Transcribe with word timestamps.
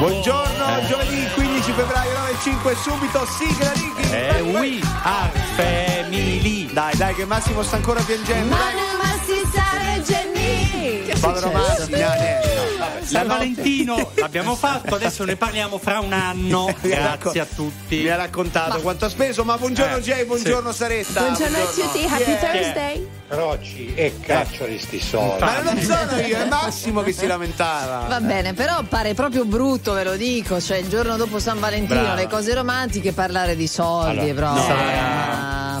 Buongiorno, 0.00 0.86
giovedì 0.88 1.28
15 1.34 1.72
febbraio 1.72 2.10
9.05 2.42 2.74
subito 2.74 3.26
sigla 3.26 3.70
Ricky. 3.72 4.10
Eh, 4.10 4.40
we 4.40 4.80
are 5.02 5.30
family. 5.56 6.72
Dai, 6.72 6.96
dai, 6.96 7.14
che 7.14 7.26
Massimo 7.26 7.62
sta 7.62 7.76
ancora 7.76 8.00
piangendo. 8.00 8.48
Ma 8.48 8.62
dai. 8.62 8.74
non 8.76 8.96
ma 8.96 9.20
si 9.26 9.46
sa 9.52 9.98
Jenny. 10.00 11.09
Povero 11.20 11.50
no, 11.50 11.58
no, 11.58 11.74
vabbè, 11.78 12.40
San 13.02 13.26
Valentino 13.26 14.10
l'abbiamo 14.14 14.54
fatto, 14.54 14.94
adesso 14.94 15.24
ne 15.24 15.36
parliamo 15.36 15.78
fra 15.78 16.00
un 16.00 16.12
anno. 16.12 16.74
Grazie 16.80 17.40
a 17.40 17.46
tutti. 17.46 17.98
Mi 18.02 18.08
ha 18.08 18.16
raccontato 18.16 18.80
quanto 18.80 19.04
ha 19.06 19.08
speso, 19.08 19.44
ma 19.44 19.56
buongiorno 19.58 19.96
Eh, 19.96 20.00
Jay, 20.00 20.24
buongiorno 20.24 20.72
Saretta. 20.72 21.20
Buongiorno 21.22 21.56
a 21.58 21.66
tutti, 21.66 22.04
happy 22.04 22.22
è? 22.22 22.38
Thursday. 22.38 23.08
Rocci 23.28 23.94
e 23.94 24.14
caccia 24.20 24.64
di 24.66 24.78
sti 24.78 25.00
soldi. 25.00 25.44
Ma 25.44 25.60
non 25.60 25.80
sono 25.80 26.18
io, 26.20 26.36
è 26.38 26.44
Massimo 26.48 27.02
che 27.02 27.12
si 27.12 27.26
lamentava. 27.26 28.06
Va 28.08 28.20
bene, 28.20 28.54
però 28.54 28.82
pare 28.82 29.14
proprio 29.14 29.44
brutto, 29.44 29.92
ve 29.92 30.04
lo 30.04 30.16
dico. 30.16 30.60
Cioè, 30.60 30.78
il 30.78 30.88
giorno 30.88 31.16
dopo 31.16 31.38
San 31.38 31.60
Valentino, 31.60 32.00
Brava. 32.00 32.14
le 32.16 32.28
cose 32.28 32.54
romantiche, 32.54 33.12
parlare 33.12 33.56
di 33.56 33.66
soldi, 33.66 34.30
Allora, 34.30 34.52
proprio. 34.52 34.62
Sara, 34.64 35.18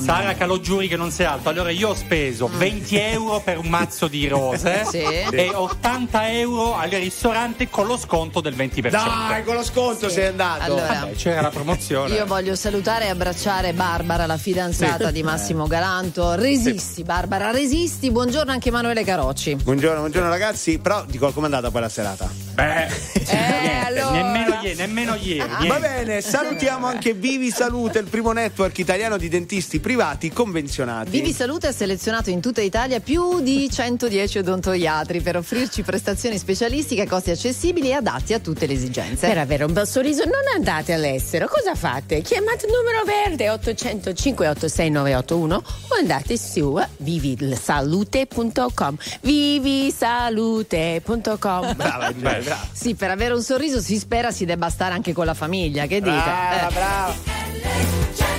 Sara 0.00 0.34
Calò 0.34 0.58
giuri 0.58 0.86
che 0.88 0.96
non 0.96 1.10
sei 1.10 1.26
alto. 1.26 1.48
Allora 1.48 1.70
io 1.70 1.88
ho 1.90 1.94
speso 1.94 2.48
20 2.52 2.96
euro 2.98 3.40
per 3.40 3.58
un 3.58 3.66
mazzo 3.68 4.06
di 4.08 4.26
rose 4.28 4.84
Sì. 4.90 5.04
E 5.30 5.50
80 5.54 6.30
euro 6.32 6.76
al 6.76 6.90
ristorante 6.90 7.68
con 7.68 7.86
lo 7.86 7.96
sconto 7.96 8.40
del 8.40 8.54
20%. 8.54 8.90
Dai, 8.90 9.44
con 9.44 9.54
lo 9.54 9.64
sconto 9.64 10.08
sei 10.08 10.26
andato. 10.26 10.62
Allora, 10.62 10.86
Vabbè, 10.86 11.12
c'era 11.14 11.40
la 11.40 11.50
promozione. 11.50 12.14
Io 12.14 12.26
voglio 12.26 12.54
salutare 12.54 13.06
e 13.06 13.08
abbracciare 13.08 13.72
Barbara, 13.72 14.26
la 14.26 14.36
fidanzata 14.36 15.10
di 15.10 15.22
Massimo 15.22 15.66
Galanto. 15.66 16.34
Resisti, 16.34 17.02
Barbara, 17.02 17.50
resisti. 17.50 18.10
Buongiorno 18.10 18.52
anche 18.52 18.68
Emanuele 18.68 19.04
Carocci. 19.04 19.56
Buongiorno, 19.56 20.00
buongiorno 20.00 20.28
ragazzi, 20.28 20.78
però 20.78 21.04
dico 21.06 21.30
com'è 21.32 21.44
andata 21.44 21.70
poi 21.70 21.80
la 21.80 21.88
serata? 21.88 22.30
Beh, 22.54 22.88
niente, 23.14 23.86
allora. 23.86 24.10
nemmeno 24.10 24.58
ieri, 24.62 24.76
nemmeno 24.76 25.14
ieri. 25.14 25.48
Va 25.48 25.58
niente. 25.58 25.78
bene, 25.78 26.20
salutiamo 26.20 26.86
anche 26.86 27.14
Vivi 27.14 27.50
Salute, 27.50 28.00
il 28.00 28.06
primo 28.06 28.32
network 28.32 28.76
italiano 28.78 29.16
di 29.16 29.28
dentisti 29.28 29.80
privati 29.80 30.30
convenzionati. 30.30 31.10
Vivi 31.10 31.32
Salute 31.32 31.68
ha 31.68 31.72
selezionato 31.72 32.30
in 32.30 32.40
tutta 32.40 32.60
Italia 32.60 33.00
più 33.00 33.40
di 33.40 33.70
110 33.70 34.38
odontoiatri 34.38 35.19
per 35.20 35.36
offrirci 35.36 35.82
prestazioni 35.82 36.38
specialistiche 36.38 37.02
a 37.02 37.06
costi 37.08 37.30
accessibili 37.30 37.88
e 37.88 37.92
adatti 37.94 38.32
a 38.34 38.38
tutte 38.38 38.66
le 38.66 38.74
esigenze. 38.74 39.26
Per 39.28 39.38
avere 39.38 39.64
un 39.64 39.72
bel 39.72 39.86
sorriso 39.86 40.24
non 40.24 40.34
andate 40.54 40.92
all'estero, 40.92 41.46
cosa 41.48 41.74
fate? 41.74 42.20
Chiamate 42.22 42.66
il 42.66 42.72
numero 42.72 43.04
verde 43.04 43.50
805 43.50 44.48
86981 44.48 45.54
o 45.56 45.62
andate 45.98 46.36
su 46.36 46.78
vivisalute.com 46.98 48.96
vivisalute.com 49.20 51.68
Brava, 51.76 52.12
brava, 52.12 52.14
brava. 52.38 52.68
Sì, 52.72 52.94
per 52.94 53.10
avere 53.10 53.34
un 53.34 53.42
sorriso 53.42 53.80
si 53.80 53.98
spera 53.98 54.30
si 54.30 54.44
debba 54.44 54.68
stare 54.68 54.94
anche 54.94 55.12
con 55.12 55.24
la 55.26 55.34
famiglia, 55.34 55.86
che 55.86 56.00
dite? 56.00 56.10
Brava, 56.10 56.68
Eh. 56.68 56.72
brava. 56.72 58.29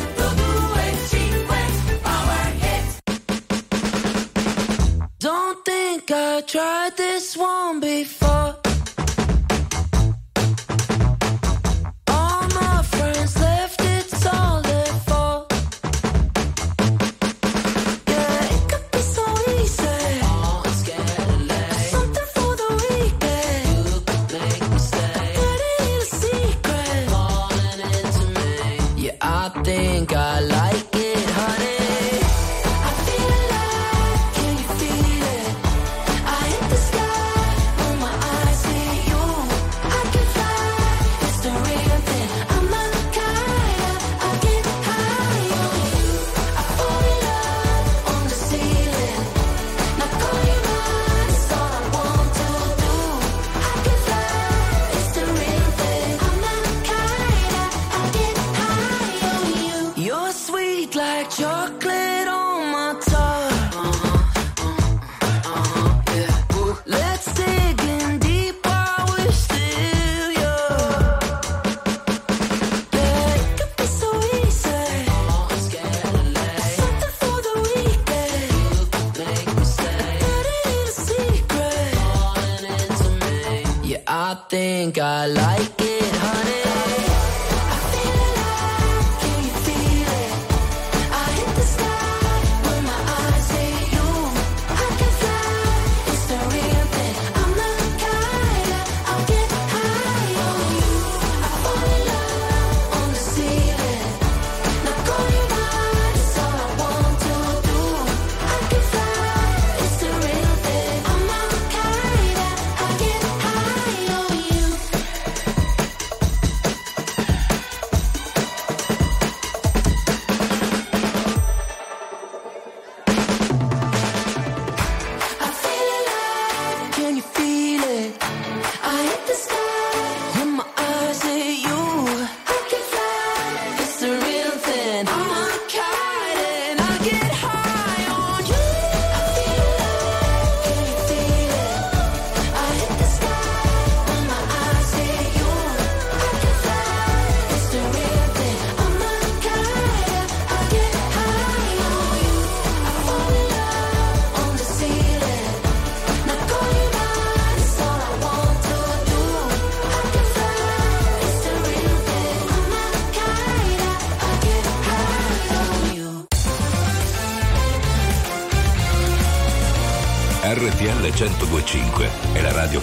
Think 5.66 6.12
I 6.12 6.42
tried 6.42 6.98
this 6.98 7.38
one 7.38 7.80
before. 7.80 8.71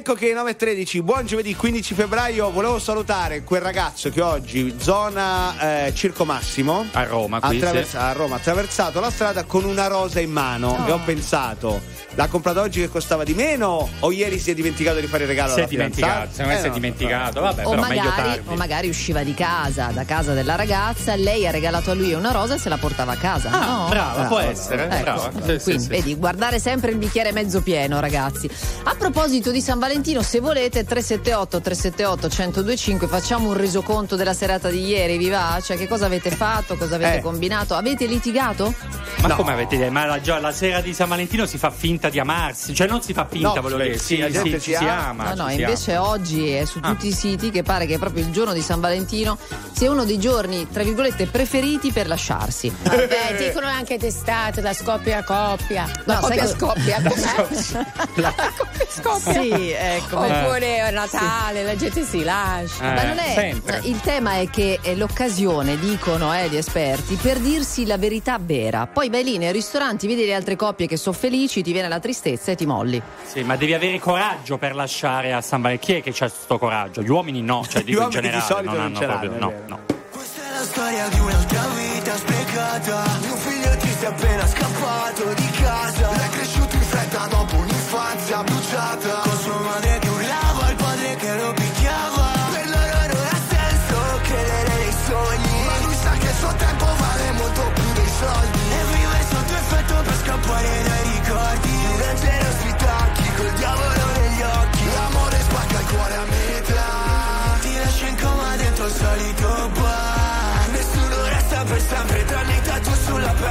Ecco 0.00 0.14
che 0.14 0.32
9.13, 0.32 1.02
buon 1.02 1.26
giovedì 1.26 1.54
15 1.54 1.92
febbraio. 1.92 2.50
Volevo 2.50 2.78
salutare 2.78 3.42
quel 3.42 3.60
ragazzo 3.60 4.08
che 4.08 4.22
oggi, 4.22 4.74
zona 4.80 5.84
eh, 5.86 5.92
Circo 5.94 6.24
Massimo, 6.24 6.86
A 6.92 7.04
Roma, 7.04 7.38
qui, 7.38 7.56
attraversa- 7.58 7.98
sì. 7.98 8.04
a 8.06 8.12
Roma, 8.12 8.36
ha 8.36 8.38
attraversato 8.38 8.98
la 8.98 9.10
strada 9.10 9.44
con 9.44 9.64
una 9.64 9.88
rosa 9.88 10.20
in 10.20 10.30
mano. 10.30 10.86
E 10.86 10.90
ho 10.92 11.00
pensato, 11.04 11.82
l'ha 12.14 12.28
comprata 12.28 12.62
oggi 12.62 12.80
che 12.80 12.88
costava 12.88 13.24
di 13.24 13.34
meno 13.34 13.90
o 14.00 14.10
ieri 14.10 14.38
si 14.38 14.50
è 14.50 14.54
dimenticato 14.54 15.00
di 15.00 15.06
fare 15.06 15.24
il 15.24 15.28
regalo 15.28 15.52
Si 15.52 15.60
è 15.60 15.66
dimenticato, 15.66 16.30
secondo 16.30 16.48
me 16.52 16.56
Eh, 16.56 16.60
si 16.60 16.64
è 16.64 16.68
no. 16.68 16.74
dimenticato. 16.74 17.40
Vabbè, 17.42 17.66
O 17.66 17.70
però 17.70 17.82
meglio 17.86 18.02
magari, 18.04 18.28
tardi. 18.30 18.48
o 18.48 18.54
magari 18.56 18.88
usciva 18.88 19.22
di 19.22 19.34
casa, 19.34 19.90
da 19.92 20.04
casa 20.06 20.32
della 20.32 20.54
ragazza, 20.56 21.14
lei 21.14 21.46
ha 21.46 21.50
regalato 21.50 21.90
a 21.90 21.94
lui 21.94 22.14
una 22.14 22.30
rosa 22.30 22.54
e 22.54 22.58
se 22.58 22.70
la 22.70 22.78
portava 22.78 23.12
a 23.12 23.16
casa. 23.16 23.50
Ah, 23.50 23.66
no? 23.82 23.88
brava, 23.90 24.22
può 24.24 24.38
essere, 24.38 24.84
Ecco, 24.88 25.02
brava. 25.02 25.30
Sì, 25.44 25.58
sì, 25.58 25.62
quindi 25.62 25.82
sì. 25.82 25.88
vedi, 25.88 26.14
guardare 26.14 26.58
sempre 26.58 26.90
il 26.90 26.96
bicchiere 26.96 27.32
mezzo 27.32 27.60
pieno, 27.60 28.00
ragazzi. 28.00 28.48
A 28.84 28.94
proposito 28.94 29.50
di 29.50 29.60
San 29.60 29.72
Valentino, 29.74 29.88
se 30.22 30.38
volete 30.38 30.84
378 30.84 31.60
378 31.60 32.28
1025 32.28 33.08
facciamo 33.08 33.48
un 33.48 33.54
resoconto 33.56 34.14
della 34.14 34.34
serata 34.34 34.68
di 34.68 34.84
ieri, 34.86 35.18
vi 35.18 35.28
va? 35.28 35.58
Cioè 35.60 35.76
che 35.76 35.88
cosa 35.88 36.06
avete 36.06 36.30
fatto, 36.30 36.76
cosa 36.76 36.94
avete 36.94 37.16
Eh. 37.16 37.20
combinato? 37.20 37.74
Avete 37.74 38.06
litigato? 38.06 38.72
Ma 39.20 39.26
No. 39.28 39.34
come 39.34 39.50
avete 39.52 39.74
idea? 39.74 39.90
Ma 39.90 40.06
la, 40.06 40.20
già 40.20 40.38
la 40.38 40.52
sera 40.52 40.80
di 40.80 40.94
San 40.94 41.08
Valentino 41.08 41.44
si 41.44 41.58
fa 41.58 41.70
finta 41.72 42.08
di 42.08 42.20
amarsi, 42.20 42.72
cioè 42.72 42.86
non 42.86 43.02
si 43.02 43.12
fa 43.12 43.26
finta, 43.28 43.54
No, 43.54 43.60
voglio 43.62 43.78
beh, 43.78 43.82
dire, 43.82 43.98
sì, 43.98 44.14
sì, 44.14 44.18
la 44.20 44.28
sì, 44.30 44.50
si 44.50 44.60
ci 44.60 44.74
si 44.76 44.84
ama. 44.84 45.08
ama. 45.08 45.24
no, 45.24 45.30
ci 45.30 45.36
no, 45.42 45.50
invece 45.50 45.96
oggi 45.96 46.50
è 46.52 46.64
su 46.66 46.78
Ah. 46.80 46.88
tutti 46.90 47.08
i 47.08 47.12
siti 47.12 47.50
che 47.50 47.64
pare 47.64 47.86
che 47.86 47.98
proprio 47.98 48.22
il 48.22 48.30
giorno 48.30 48.52
di 48.52 48.62
San 48.62 48.78
Valentino 48.78 49.36
sia 49.72 49.90
uno 49.90 50.04
dei 50.04 50.20
giorni, 50.20 50.68
tra 50.70 50.84
virgolette, 50.84 51.26
preferiti 51.26 51.90
per 51.90 52.06
lasciarsi. 52.06 52.72
Vabbè, 52.82 53.34
dicono 53.38 53.66
anche 53.66 53.98
testate, 53.98 54.60
la 54.60 54.72
scoppia 54.72 55.18
a 55.18 55.24
coppia. 55.24 55.90
La 56.04 56.14
No, 56.14 56.20
coppia 56.20 56.46
sai 56.46 56.56
co- 56.56 56.66
scoppia. 56.66 57.02
La 58.14 58.32
coppia 58.56 58.86
scoppia. 58.88 59.32
Sì, 59.42 59.69
ecco. 59.72 60.18
Oppure 60.18 60.80
a 60.80 60.90
Natale, 60.90 61.62
la 61.62 61.76
gente 61.76 62.02
si 62.04 62.22
lascia. 62.22 62.90
Eh, 62.90 62.94
Ma 62.94 63.02
non 63.04 63.18
è, 63.18 63.32
sempre. 63.34 63.80
il 63.84 64.00
tema 64.00 64.34
è 64.40 64.48
che 64.50 64.78
è 64.82 64.94
l'occasione, 64.94 65.78
dicono 65.78 66.34
eh, 66.34 66.48
gli 66.48 66.56
esperti, 66.56 67.14
per 67.16 67.38
dirsi 67.38 67.86
la 67.86 67.96
verità 67.98 68.38
vera. 68.40 68.86
Poi 68.86 69.08
vai 69.10 69.24
lì 69.24 69.38
nei 69.38 69.52
ristoranti, 69.52 70.06
vedi 70.06 70.24
le 70.24 70.34
altre 70.34 70.56
coppie 70.56 70.86
che 70.86 70.96
sono 70.96 71.16
felici, 71.16 71.62
ti 71.62 71.72
viene 71.72 71.88
la 71.88 72.00
tristezza 72.00 72.52
e 72.52 72.54
ti 72.56 72.66
molli. 72.66 73.00
Sì, 73.24 73.42
ma 73.42 73.56
devi 73.56 73.74
avere 73.74 73.98
coraggio 73.98 74.58
per 74.58 74.74
lasciare 74.74 75.32
a 75.32 75.40
San 75.40 75.60
Valentino. 75.60 75.78
Chi 75.80 76.00
è 76.00 76.02
che 76.02 76.10
c'ha 76.12 76.28
questo 76.28 76.58
coraggio? 76.58 77.02
Gli 77.02 77.08
uomini 77.10 77.40
no, 77.42 77.64
cioè 77.68 77.80
Gli 77.82 77.86
dico 77.86 78.00
in 78.00 78.04
uomini 78.06 78.20
di 78.20 78.28
generale. 78.28 78.44
solito 78.52 78.72
non 78.76 78.92
non 78.92 79.02
hanno 79.02 79.18
proprio. 79.18 79.32
è 79.32 79.38
No, 79.38 79.52
no. 79.66 79.78
Questa 80.10 80.42
è 80.42 80.50
la 80.52 80.64
storia 80.64 81.08
di 81.08 81.18
un'altra 81.20 81.62
vita 81.68 82.16
sprecata 82.16 83.02
Mio 83.20 83.36
figlio 83.36 83.76
ti 83.76 83.88
sei 83.98 84.06
appena 84.06 84.46
scappato 84.46 85.32
di 85.34 85.50
casa 85.62 86.10
L'è 86.10 86.28
cresciuto 86.30 86.76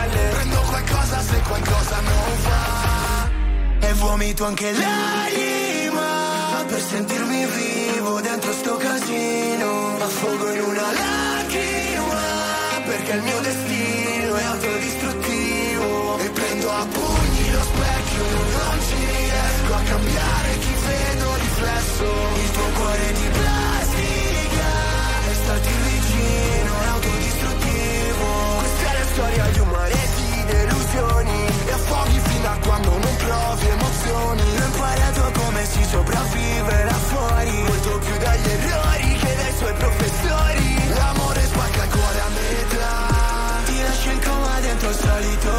pelle 0.10 0.30
Prendo 0.30 0.62
qualcosa 0.62 1.22
se 1.22 1.40
qualcosa 1.42 2.00
non 2.02 2.42
va 2.44 3.88
E 3.88 3.94
vomito 3.94 4.46
anche 4.46 4.72
l'anima 4.72 6.66
Per 6.68 6.82
sentirmi 6.82 7.46
vivo 7.46 8.22
dentro 8.22 8.52
sto 8.54 8.76
casino. 8.78 9.98
Affogo 10.00 10.52
in 10.52 10.62
una 10.62 10.92
lacrima 10.92 12.22
Perché 12.86 13.12
il 13.14 13.22
mio 13.22 13.40
destino 13.42 14.36
è 14.36 14.44
autodistruttivo. 14.44 16.18
E 16.20 16.30
prendo 16.30 16.72
a 16.72 16.86
pugni 16.86 17.52
lo 17.52 17.62
specchio 17.62 18.24
Non 18.24 18.80
ci 18.88 19.06
riesco 19.06 19.74
a 19.74 19.82
cambiare 19.82 20.58
chi 20.60 20.74
vedo 20.86 21.36
riflesso. 21.36 22.06
Il 22.44 22.52
tuo 22.52 22.70
cuore 22.78 23.14
di 23.14 23.28
plastica 23.38 24.70
E 25.30 25.34
starti 25.34 25.74
vicino 25.84 26.72
è 26.82 26.88
autodistruttivo. 26.88 28.68
Storia 29.12 29.49
emozioni 34.20 34.42
Ho 34.60 34.66
imparato 34.66 35.32
come 35.40 35.66
si 35.66 35.84
sopravvive 35.84 36.88
fuori. 37.10 37.64
Molto 37.64 38.00
più 38.00 38.18
dagli 38.18 38.50
errori 38.50 39.18
che 39.18 39.36
dai 39.36 39.54
suoi 39.58 39.74
professori. 39.74 40.94
L'amore 40.94 41.42
spacca 41.46 41.88
cuore 41.88 42.20
a 42.20 42.30
metà. 42.30 43.64
Ti 43.66 43.82
lascia 43.82 44.12
in 44.12 44.22
coma 44.22 44.60
dentro 44.60 44.90
il 44.90 44.96
solito 44.96 45.59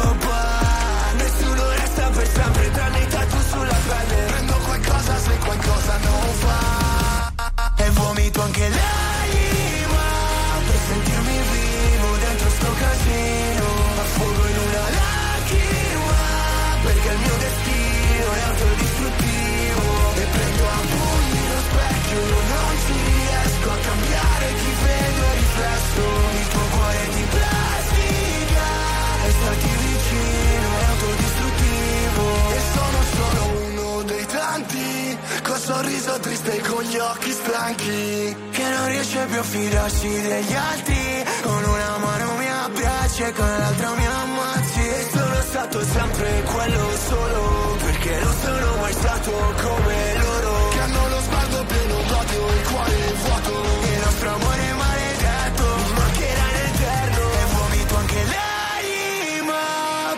sorriso 35.81 36.19
triste 36.19 36.61
con 36.61 36.83
gli 36.83 36.97
occhi 36.97 37.31
stanchi, 37.31 38.35
che 38.51 38.63
non 38.69 38.87
riesce 38.87 39.25
più 39.25 39.39
a 39.39 39.43
fidarsi 39.43 40.21
degli 40.21 40.53
altri, 40.53 41.25
con 41.41 41.63
una 41.63 41.97
mano 41.97 42.35
mi 42.37 42.47
abbracci 42.47 43.23
e 43.23 43.31
con 43.33 43.47
l'altra 43.47 43.89
mi 43.95 44.05
ammazzi. 44.05 44.79
E 44.79 45.07
sono 45.11 45.41
stato 45.49 45.83
sempre 45.83 46.43
quello 46.53 46.85
solo, 47.09 47.77
perché 47.83 48.19
non 48.19 48.35
sono 48.43 48.75
mai 48.75 48.93
stato 48.93 49.31
come 49.31 49.97
loro, 50.21 50.69
che 50.69 50.79
hanno 50.81 51.09
lo 51.09 51.19
sguardo 51.21 51.65
pieno 51.65 51.95
d'odio, 52.09 52.47
il 52.53 52.67
cuore 52.69 53.13
vuoto, 53.23 53.53
il 53.91 53.99
nostro 54.05 54.29
amore 54.35 54.61
è 54.61 54.73
maledetto, 54.73 55.65
mancherà 55.97 56.45
in 56.51 56.57
eterno, 56.73 57.23
e 57.31 57.43
vomito 57.55 57.95
anche 57.95 58.23
l'anima, 58.33 59.61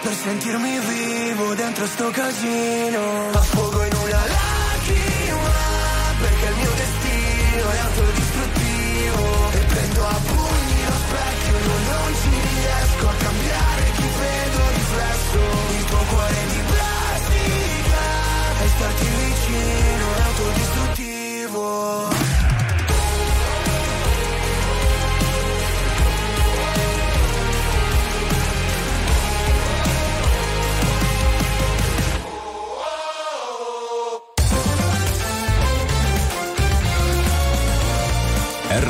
per 0.01 0.13
sentirmi 0.13 0.79
vivo 0.79 1.53
dentro 1.55 1.85
sto 1.85 2.09
casino, 2.09 3.31
in 3.82 3.82
è 7.73 7.79
autodistruttivo, 7.79 9.51
e 9.51 9.59
prendo 9.65 10.05
a 10.05 10.19
pugni 10.27 10.85
lo 10.85 10.97
specchio, 11.05 11.55
io 11.57 11.77
non 11.91 12.09
ci 12.21 12.29
riesco 12.29 13.07
a 13.09 13.13
cambiare 13.25 13.83
chi 13.95 14.07
vedo 14.19 14.59
riflesso, 14.77 15.52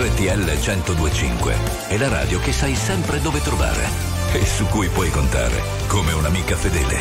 RTL 0.03 0.43
1025 0.57 1.55
è 1.87 1.95
la 1.95 2.09
radio 2.09 2.37
che 2.41 2.51
sai 2.51 2.75
sempre 2.75 3.21
dove 3.21 3.39
trovare 3.41 3.87
e 4.33 4.45
su 4.45 4.65
cui 4.65 4.89
puoi 4.89 5.09
contare 5.09 5.61
come 5.87 6.11
un'amica 6.11 6.57
fedele. 6.57 6.99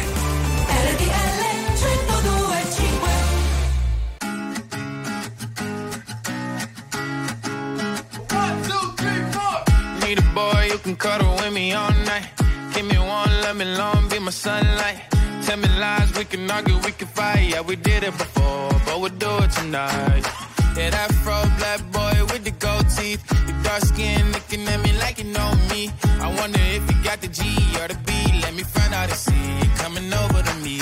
RTL 0.68 1.40
1025 1.80 3.10
Need 10.06 10.18
a 10.18 10.22
boy 10.32 10.70
who 10.70 10.78
can 10.82 10.94
cuddle 10.96 11.34
with 11.38 11.50
me 11.50 11.74
all 11.74 11.92
night. 12.04 12.30
Give 12.72 12.86
me 12.86 12.98
one, 12.98 13.40
let 13.40 13.56
me 13.56 13.64
long, 13.64 14.06
be 14.10 14.20
my 14.20 14.30
sunlight. 14.30 15.08
Tell 15.44 15.58
me 15.58 15.66
lies, 15.76 16.12
we 16.16 16.24
can 16.24 16.48
argue, 16.48 16.78
we 16.84 16.92
can 16.92 17.08
fight. 17.08 17.50
Yeah, 17.50 17.62
we 17.62 17.74
did 17.74 18.04
it 18.04 18.16
before, 18.16 18.70
but 18.86 19.00
we'll 19.00 19.10
do 19.18 19.42
it 19.42 19.50
tonight. 19.50 20.24
Yeah, 20.76 20.90
that 20.90 21.12
fro 21.24 21.42
black 21.58 21.80
boy 21.90 22.12
the 22.41 22.41
gold 22.62 22.88
teeth. 22.96 23.22
Your 23.48 23.62
dark 23.62 23.82
skin 23.82 24.32
looking 24.32 24.66
at 24.68 24.80
me 24.84 24.92
like 24.98 25.18
you 25.18 25.24
know 25.24 25.50
me. 25.70 25.90
I 26.20 26.28
wonder 26.38 26.60
if 26.76 26.82
you 26.90 26.96
got 27.02 27.20
the 27.20 27.28
G 27.28 27.42
or 27.80 27.88
the 27.88 27.98
B. 28.06 28.12
Let 28.44 28.54
me 28.54 28.62
find 28.62 28.94
out 28.94 29.08
and 29.10 29.18
see 29.18 29.44
you 29.60 29.68
coming 29.82 30.12
over 30.12 30.40
to 30.42 30.54
me. 30.64 30.81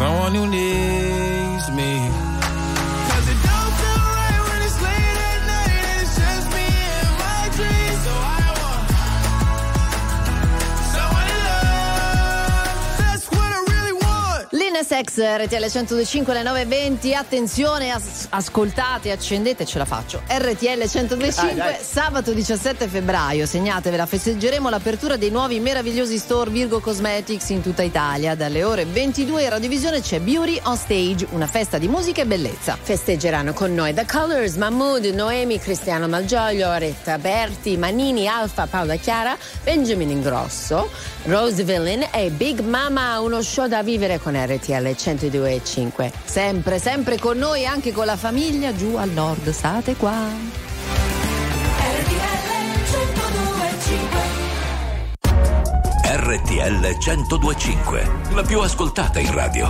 someone 0.00 0.34
who 0.34 0.46
needs 0.46 0.89
want. 14.90 14.98
L'Ines 15.00 15.04
X 15.04 15.18
RTL 15.18 15.68
125 15.68 16.36
alle 16.36 16.64
9.20 16.64 17.14
attenzione 17.14 17.90
as- 17.90 18.26
ascoltate 18.30 19.10
accendete 19.10 19.64
ce 19.64 19.78
la 19.78 19.84
faccio. 19.84 20.22
RTL 20.26 20.86
125 20.88 21.54
Dai, 21.54 21.72
dai. 21.72 21.76
sabato 21.80 22.32
17 22.32 22.88
febbraio. 22.88 23.46
Segnatevela 23.46 24.06
festeggeremo 24.06 24.68
l'apertura 24.68 25.16
dei 25.16 25.30
nuovi 25.30 25.60
meravigliosi 25.60 26.18
store 26.18 26.50
Virgo 26.50 26.80
Cosmetics 26.80 27.48
in 27.50 27.62
tutta 27.62 27.82
Italia. 27.82 28.34
Dalle 28.34 28.64
ore 28.64 28.84
22 28.84 29.42
in 29.44 29.48
radiovisione 29.50 30.00
c'è 30.00 30.20
Beauty 30.20 30.60
on 30.64 30.76
Stage 30.76 31.26
una 31.30 31.46
festa 31.46 31.78
di 31.78 31.88
musica 31.88 32.22
e 32.22 32.26
bellezza. 32.26 32.76
Festeggeranno 32.80 33.52
con 33.52 33.72
noi 33.74 33.94
The 33.94 34.06
Colors, 34.06 34.56
Mahmood, 34.56 35.04
Noemi, 35.06 35.58
Cristiano 35.58 36.08
Malgioglio, 36.08 36.72
Retta 36.74 37.18
Berti, 37.18 37.76
Manini, 37.76 38.26
Alfa, 38.26 38.66
Paola 38.66 38.96
Chiara, 38.96 39.36
Benjamin 39.62 40.10
Ingrosso, 40.10 40.90
Rose 41.24 41.62
Villain 41.62 42.06
e 42.12 42.30
Big 42.30 42.60
Mama, 42.60 43.20
uno 43.20 43.40
show 43.42 43.66
da 43.66 43.82
vivere 43.82 44.18
con 44.18 44.34
RTL 44.34 44.79
102.5. 44.88 46.10
sempre 46.24 46.78
sempre 46.78 47.18
con 47.18 47.38
noi 47.38 47.66
anche 47.66 47.92
con 47.92 48.06
la 48.06 48.16
famiglia 48.16 48.74
giù 48.74 48.96
al 48.96 49.10
nord 49.10 49.50
state 49.50 49.96
qua 49.96 50.58
RTL 51.82 52.46
1025 52.90 54.40
RTL 56.12 56.96
1025, 56.98 58.10
la 58.34 58.42
più 58.42 58.60
ascoltata 58.60 59.20
in 59.20 59.32
radio. 59.32 59.68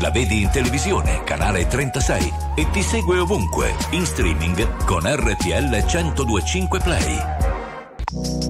La 0.00 0.10
vedi 0.10 0.42
in 0.42 0.50
televisione, 0.50 1.24
canale 1.24 1.66
36 1.66 2.32
e 2.54 2.70
ti 2.70 2.82
segue 2.82 3.18
ovunque, 3.18 3.74
in 3.90 4.06
streaming 4.06 4.84
con 4.84 5.02
RTL 5.04 5.84
1025 5.84 6.80
Play. 6.80 8.49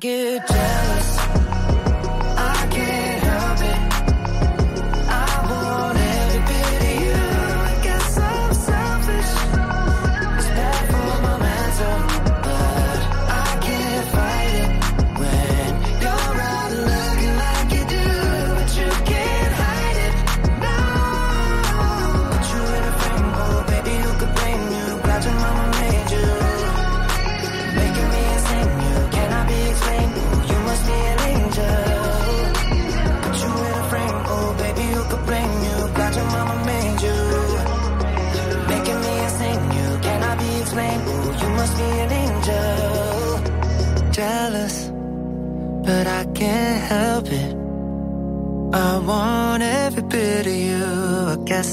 get 0.00 0.57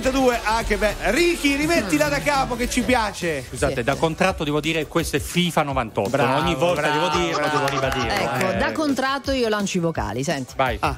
32. 0.00 0.40
Ah, 0.42 0.62
che 0.62 0.76
bello. 0.76 0.96
Ricky, 1.10 1.56
rimettila 1.56 2.06
mm. 2.06 2.10
da 2.10 2.20
capo 2.20 2.56
che 2.56 2.68
ci 2.68 2.82
piace. 2.82 3.44
Scusate, 3.48 3.74
sì. 3.76 3.82
da 3.82 3.94
contratto 3.96 4.44
devo 4.44 4.60
dire 4.60 4.86
questo 4.86 5.16
è 5.16 5.20
FIFA 5.20 5.62
98. 5.62 6.10
Bravo, 6.10 6.40
Ogni 6.40 6.54
volta 6.54 6.80
bravo, 6.80 7.08
devo 7.08 7.24
dirlo, 7.24 7.38
bravo. 7.38 7.56
devo 7.56 7.68
ribadirlo. 7.68 8.12
Ecco, 8.12 8.50
eh. 8.50 8.56
da 8.56 8.72
contratto 8.72 9.32
io 9.32 9.48
lancio 9.48 9.78
i 9.78 9.80
vocali, 9.80 10.24
senti. 10.24 10.54
Vai. 10.56 10.76
Ah. 10.80 10.96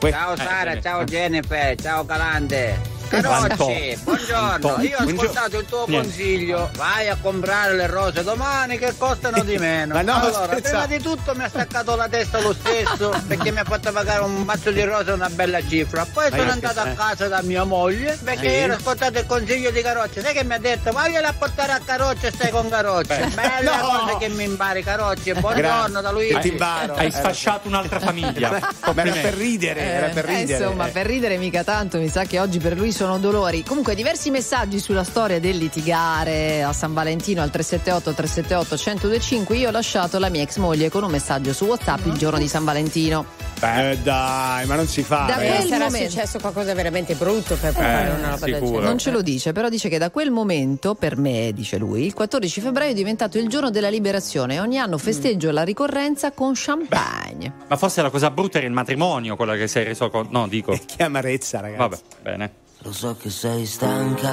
Ciao 0.00 0.36
Sara, 0.36 0.72
eh, 0.72 0.82
ciao 0.82 1.00
eh. 1.00 1.04
Jennifer, 1.04 1.80
ciao 1.80 2.04
Calante. 2.04 2.93
Carocci, 3.08 3.98
buongiorno. 4.02 4.82
Io 4.82 4.96
ho 4.98 5.02
ascoltato 5.04 5.58
il 5.58 5.66
tuo 5.66 5.84
Niente. 5.86 6.06
consiglio. 6.08 6.70
Vai 6.76 7.08
a 7.08 7.16
comprare 7.20 7.74
le 7.74 7.86
rose 7.86 8.22
domani 8.24 8.78
che 8.78 8.94
costano 8.96 9.42
di 9.42 9.56
meno. 9.58 9.94
Ma 10.02 10.02
no, 10.02 10.14
allora, 10.20 10.56
prima 10.60 10.86
di 10.86 10.98
tutto 11.00 11.34
mi 11.34 11.44
ha 11.44 11.48
staccato 11.48 11.94
la 11.94 12.08
testa 12.08 12.40
lo 12.40 12.52
stesso 12.54 13.14
perché 13.26 13.50
mi 13.52 13.58
ha 13.60 13.64
fatto 13.64 13.92
pagare 13.92 14.22
un 14.22 14.42
mazzo 14.42 14.70
di 14.70 14.82
rose 14.82 15.12
una 15.12 15.28
bella 15.28 15.60
cifra. 15.66 16.06
Poi 16.10 16.28
sono 16.30 16.42
io- 16.44 16.50
andato 16.52 16.84
eh. 16.84 16.90
a 16.90 16.92
casa 16.94 17.28
da 17.28 17.42
mia 17.42 17.64
moglie 17.64 18.18
perché 18.22 18.48
Sì. 18.48 18.54
ero 18.54 18.74
ascoltato 18.74 19.18
il 19.18 19.26
consiglio 19.26 19.70
di 19.70 19.80
Carocci. 19.82 20.20
Sai 20.20 20.32
che 20.32 20.44
mi 20.44 20.54
ha 20.54 20.58
detto? 20.58 20.90
Vagliela 20.92 21.28
a 21.28 21.34
portare 21.34 21.72
a 21.72 21.80
Carocci 21.84 22.26
e 22.26 22.30
stai 22.32 22.50
con 22.50 22.68
Carocci. 22.68 23.14
Bella 23.34 23.76
No. 23.80 23.98
cosa 24.04 24.16
che 24.18 24.28
mi 24.28 24.44
impari 24.44 24.82
Carocci. 24.82 25.32
Buongiorno 25.34 26.00
da 26.00 26.12
Che 26.12 26.18
ti 26.26 26.32
Luigi. 26.32 26.48
imbaro. 26.48 26.94
Hai 26.94 27.06
Eh, 27.06 27.10
sfasciato 27.12 27.68
un'altra 27.68 28.00
famiglia. 28.00 28.50
Ma 28.94 29.02
era 29.02 29.12
per 29.12 29.34
ridere, 29.34 29.80
era 29.80 30.06
per 30.08 30.28
Eh, 30.28 30.36
ridere. 30.36 30.64
insomma, 30.64 30.86
per 30.86 31.06
ridere 31.06 31.36
mica 31.36 31.62
tanto, 31.64 31.98
mi 31.98 32.08
sa 32.08 32.24
che 32.24 32.38
oggi 32.38 32.58
per 32.58 32.76
lui 32.76 32.92
sono 32.94 33.18
dolori. 33.18 33.62
Comunque, 33.62 33.94
diversi 33.94 34.30
messaggi 34.30 34.78
sulla 34.78 35.04
storia 35.04 35.38
del 35.40 35.58
litigare 35.58 36.62
a 36.62 36.72
San 36.72 36.94
Valentino 36.94 37.42
al 37.42 37.50
378 37.50 38.12
378 38.14 38.74
1025. 38.76 39.56
Io 39.56 39.68
ho 39.68 39.72
lasciato 39.72 40.18
la 40.18 40.28
mia 40.30 40.42
ex 40.42 40.56
moglie 40.56 40.88
con 40.88 41.02
un 41.02 41.10
messaggio 41.10 41.52
su 41.52 41.64
WhatsApp 41.66 42.06
il 42.06 42.14
giorno 42.14 42.38
di 42.38 42.48
San 42.48 42.64
Valentino. 42.64 43.26
Eh, 43.60 43.98
dai, 44.02 44.66
ma 44.66 44.74
non 44.74 44.86
si 44.86 45.02
fa. 45.02 45.24
Da 45.26 45.36
ragazzi. 45.36 45.46
quel 45.46 45.64
Eh, 45.64 45.68
sarà 45.68 45.84
momento- 45.84 46.10
successo 46.10 46.38
qualcosa 46.38 46.74
veramente 46.74 47.14
brutto 47.14 47.56
per 47.56 47.72
fare 47.72 48.10
una 48.10 48.30
roba 48.30 48.46
del 48.46 48.60
genere. 48.62 48.84
Non 48.84 48.98
ce 48.98 49.10
lo 49.10 49.22
dice, 49.22 49.52
però 49.52 49.68
dice 49.68 49.88
che 49.88 49.98
da 49.98 50.10
quel 50.10 50.30
momento, 50.30 50.94
per 50.94 51.16
me, 51.16 51.50
dice 51.52 51.76
lui, 51.78 52.04
il 52.06 52.14
14 52.14 52.60
febbraio 52.60 52.90
è 52.92 52.94
diventato 52.94 53.38
il 53.38 53.48
giorno 53.48 53.70
della 53.70 53.88
liberazione 53.88 54.54
e 54.54 54.60
ogni 54.60 54.78
anno 54.78 54.98
festeggio 54.98 55.50
la 55.50 55.62
ricorrenza 55.64 56.32
con 56.32 56.52
champagne. 56.54 57.52
Ma 57.68 57.76
forse 57.76 58.02
la 58.02 58.10
cosa 58.10 58.30
brutta 58.30 58.58
era 58.58 58.66
il 58.66 58.72
matrimonio, 58.72 59.34
quella 59.36 59.56
che 59.56 59.66
sei 59.66 59.84
reso 59.84 60.10
conto. 60.10 60.28
No, 60.36 60.46
dico. 60.48 60.72
Che 60.94 61.02
amarezza, 61.02 61.60
ragazzi. 61.60 61.78
Vabbè, 61.78 61.96
bene. 62.22 62.52
Lo 62.84 62.92
so 62.92 63.16
che 63.16 63.30
sei 63.30 63.64
stanca, 63.64 64.30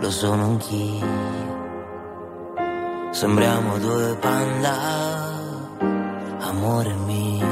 lo 0.00 0.10
sono 0.10 0.42
anch'io. 0.46 1.06
Sembriamo 3.12 3.78
due 3.78 4.16
panda, 4.16 4.74
amore 6.40 6.92
mio. 7.06 7.46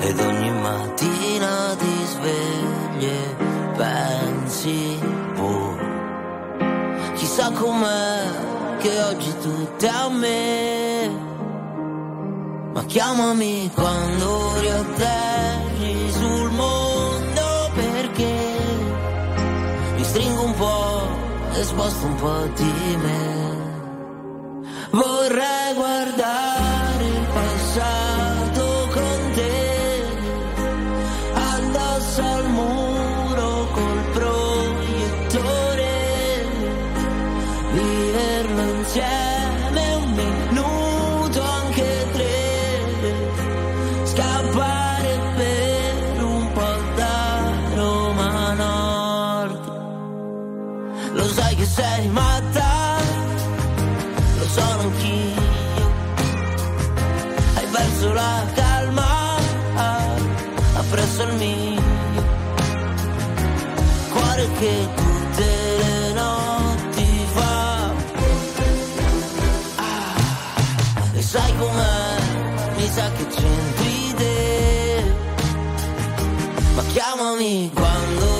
Ed 0.00 0.18
ogni 0.18 0.50
mattina 0.62 1.76
ti 1.76 2.04
svegli 2.06 3.04
e 3.04 3.36
pensi, 3.76 4.98
boh, 5.34 5.76
chissà 7.16 7.50
com'è 7.50 8.78
che 8.78 9.02
oggi 9.02 9.34
è 9.78 9.86
a 9.88 10.08
me. 10.08 11.28
Ma 12.72 12.82
chiamami 12.84 13.70
quando 13.74 14.58
riatterri 14.58 16.10
sul 16.12 16.49
e 21.60 21.64
sposto 21.64 22.06
un 22.06 22.14
po' 22.14 22.46
di 22.56 22.96
me. 23.04 23.58
Vorrei 24.92 25.74
guardare 25.74 27.04
il 27.04 27.26
passato 27.34 28.88
con 28.92 29.32
te, 29.34 30.04
addosso 31.34 32.22
al 32.22 32.50
muro 32.50 33.68
col 33.72 34.02
proiettore, 34.12 35.88
viverlo 37.72 38.62
insieme 38.78 39.29
che 51.60 51.66
sei 51.66 52.08
matta, 52.08 52.96
lo 54.38 54.46
sono 54.48 54.80
anch'io. 54.80 55.88
Hai 57.54 57.66
perso 57.70 58.12
la 58.14 58.46
calma, 58.54 59.36
ha 59.76 60.82
preso 60.88 61.22
il 61.24 61.34
mio. 61.34 61.82
Cuore 64.10 64.48
che 64.58 64.88
tutte 64.96 65.46
le 65.82 66.12
notti 66.12 67.26
fa. 67.34 67.92
Ah, 69.76 70.14
e 71.12 71.22
sai 71.22 71.56
com'è? 71.58 72.16
Mi 72.76 72.88
sa 72.88 73.10
che 73.16 73.26
c'entri 73.26 74.14
te. 74.16 75.14
Ma 76.74 76.82
chiamami 76.84 77.70
quando 77.74 78.39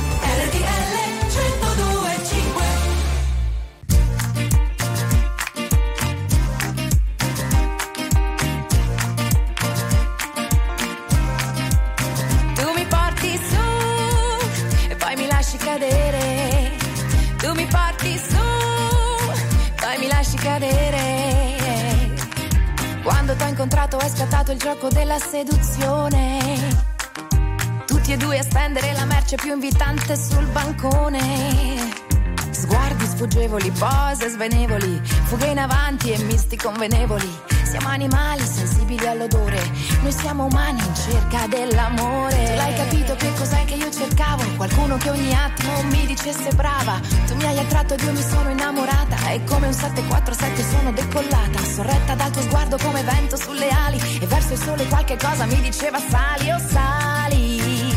Della 25.11 25.19
seduzione. 25.19 26.57
Tutti 27.85 28.13
e 28.13 28.17
due 28.17 28.39
a 28.39 28.43
stendere 28.43 28.93
la 28.93 29.03
merce 29.03 29.35
più 29.35 29.51
invitante 29.53 30.15
sul 30.15 30.45
bancone. 30.45 31.91
Sguardi 32.51 33.05
sfuggevoli, 33.05 33.71
pose 33.71 34.29
svenevoli, 34.29 35.01
fughe 35.03 35.47
in 35.47 35.59
avanti 35.59 36.11
e 36.11 36.23
misti 36.23 36.55
convenevoli. 36.55 37.29
Siamo 37.71 37.87
animali 37.87 38.43
sensibili 38.43 39.07
all'odore, 39.07 39.57
noi 40.01 40.11
siamo 40.11 40.43
umani 40.43 40.81
in 40.85 40.93
cerca 40.93 41.47
dell'amore. 41.47 42.35
Tu 42.35 42.55
l'hai 42.55 42.75
capito 42.75 43.15
che 43.15 43.31
cos'è 43.33 43.63
che 43.63 43.75
io 43.75 43.89
cercavo? 43.89 44.43
Qualcuno 44.57 44.97
che 44.97 45.09
ogni 45.09 45.33
attimo 45.33 45.81
mi 45.83 46.05
dicesse 46.05 46.51
brava. 46.53 46.99
Tu 47.27 47.33
mi 47.35 47.45
hai 47.45 47.57
attratto 47.57 47.93
ed 47.93 48.01
io 48.01 48.11
mi 48.11 48.21
sono 48.21 48.49
innamorata. 48.49 49.15
E 49.29 49.45
come 49.45 49.67
un 49.67 49.73
747 49.73 50.63
sono 50.63 50.91
decollata, 50.91 51.63
sorretta 51.63 52.13
dal 52.15 52.31
tuo 52.31 52.41
sguardo 52.41 52.77
come 52.77 53.03
vento 53.03 53.37
sulle 53.37 53.69
ali. 53.69 54.19
E 54.19 54.27
verso 54.27 54.51
il 54.51 54.59
sole 54.59 54.85
qualche 54.87 55.15
cosa 55.15 55.45
mi 55.45 55.61
diceva 55.61 55.97
sali, 55.97 56.51
oh 56.51 56.59
sali, 56.59 57.95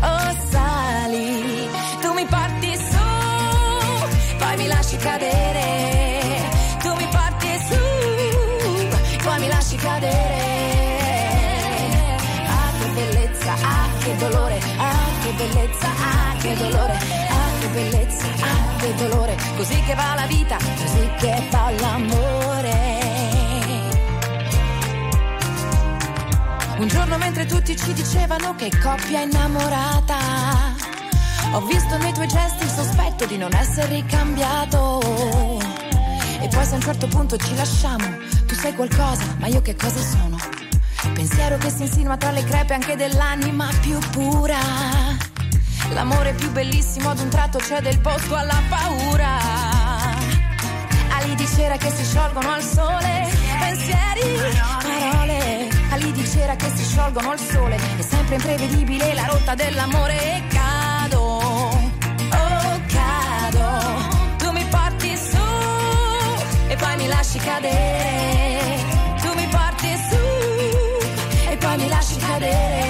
oh 0.00 0.36
sali. 0.48 1.68
Tu 2.00 2.12
mi 2.14 2.24
porti 2.24 2.76
su, 2.76 4.38
poi 4.38 4.56
mi 4.56 4.66
lasci 4.68 4.96
cadere. 4.96 5.81
Cadere. 9.82 10.40
Ah 12.46 12.70
che 12.78 12.86
bellezza, 12.94 13.52
ah 13.52 13.88
che 13.98 14.16
dolore, 14.16 14.60
ah 14.78 15.10
che 15.22 15.32
bellezza, 15.32 15.88
ah 15.88 16.36
che 16.38 16.56
dolore, 16.56 16.96
ah 17.28 17.50
che 17.60 17.68
bellezza, 17.68 18.26
ah 18.26 18.76
che 18.78 18.94
dolore. 18.94 19.36
Così 19.56 19.82
che 19.82 19.94
va 19.94 20.14
la 20.14 20.26
vita, 20.26 20.56
così 20.56 21.10
che 21.18 21.48
va 21.50 21.70
l'amore. 21.80 23.00
Un 26.78 26.88
giorno 26.88 27.16
mentre 27.18 27.46
tutti 27.46 27.76
ci 27.76 27.92
dicevano 27.92 28.54
che 28.56 28.70
coppia 28.82 29.20
innamorata, 29.20 30.16
ho 31.52 31.60
visto 31.60 31.96
nei 31.98 32.12
tuoi 32.12 32.26
gesti 32.26 32.64
il 32.64 32.70
sospetto 32.70 33.26
di 33.26 33.36
non 33.36 33.54
essere 33.54 33.94
ricambiato. 33.94 35.00
E 36.40 36.48
poi 36.48 36.64
se 36.64 36.72
a 36.72 36.74
un 36.74 36.82
certo 36.82 37.06
punto 37.06 37.36
ci 37.36 37.54
lasciamo, 37.54 38.04
tu 38.52 38.58
sei 38.58 38.74
qualcosa, 38.74 39.24
ma 39.38 39.46
io 39.46 39.62
che 39.62 39.74
cosa 39.74 40.00
sono? 40.02 40.36
Pensiero 41.14 41.56
che 41.56 41.70
si 41.70 41.82
insinua 41.82 42.18
tra 42.18 42.30
le 42.32 42.44
crepe 42.44 42.74
anche 42.74 42.96
dell'anima 42.96 43.68
più 43.80 43.98
pura. 44.10 44.58
L'amore 45.94 46.34
più 46.34 46.50
bellissimo 46.50 47.10
ad 47.10 47.18
un 47.18 47.28
tratto 47.30 47.58
cede 47.60 47.88
il 47.88 48.00
posto 48.00 48.34
alla 48.34 48.60
paura. 48.68 49.38
Ali 51.16 51.34
di 51.34 51.46
cera 51.46 51.76
che 51.78 51.90
si 51.90 52.04
sciolgono 52.04 52.50
al 52.50 52.62
sole, 52.62 53.30
pensieri, 53.58 54.38
parole. 54.82 55.68
Ali 55.90 56.12
di 56.12 56.28
cera 56.28 56.54
che 56.54 56.70
si 56.74 56.84
sciolgono 56.84 57.30
al 57.30 57.40
sole, 57.40 57.76
è 57.76 58.02
sempre 58.02 58.34
imprevedibile 58.34 59.14
la 59.14 59.24
rotta 59.24 59.54
dell'amore 59.54 60.36
e 60.36 60.42
cado, 60.48 61.20
oh 61.20 62.80
cado. 62.86 64.36
Tu 64.36 64.50
mi 64.50 64.64
porti 64.66 65.16
su 65.16 65.40
e 66.68 66.76
poi 66.76 66.96
mi 66.96 67.06
lasci 67.06 67.38
cadere. 67.38 68.31
Cadere. 72.32 72.80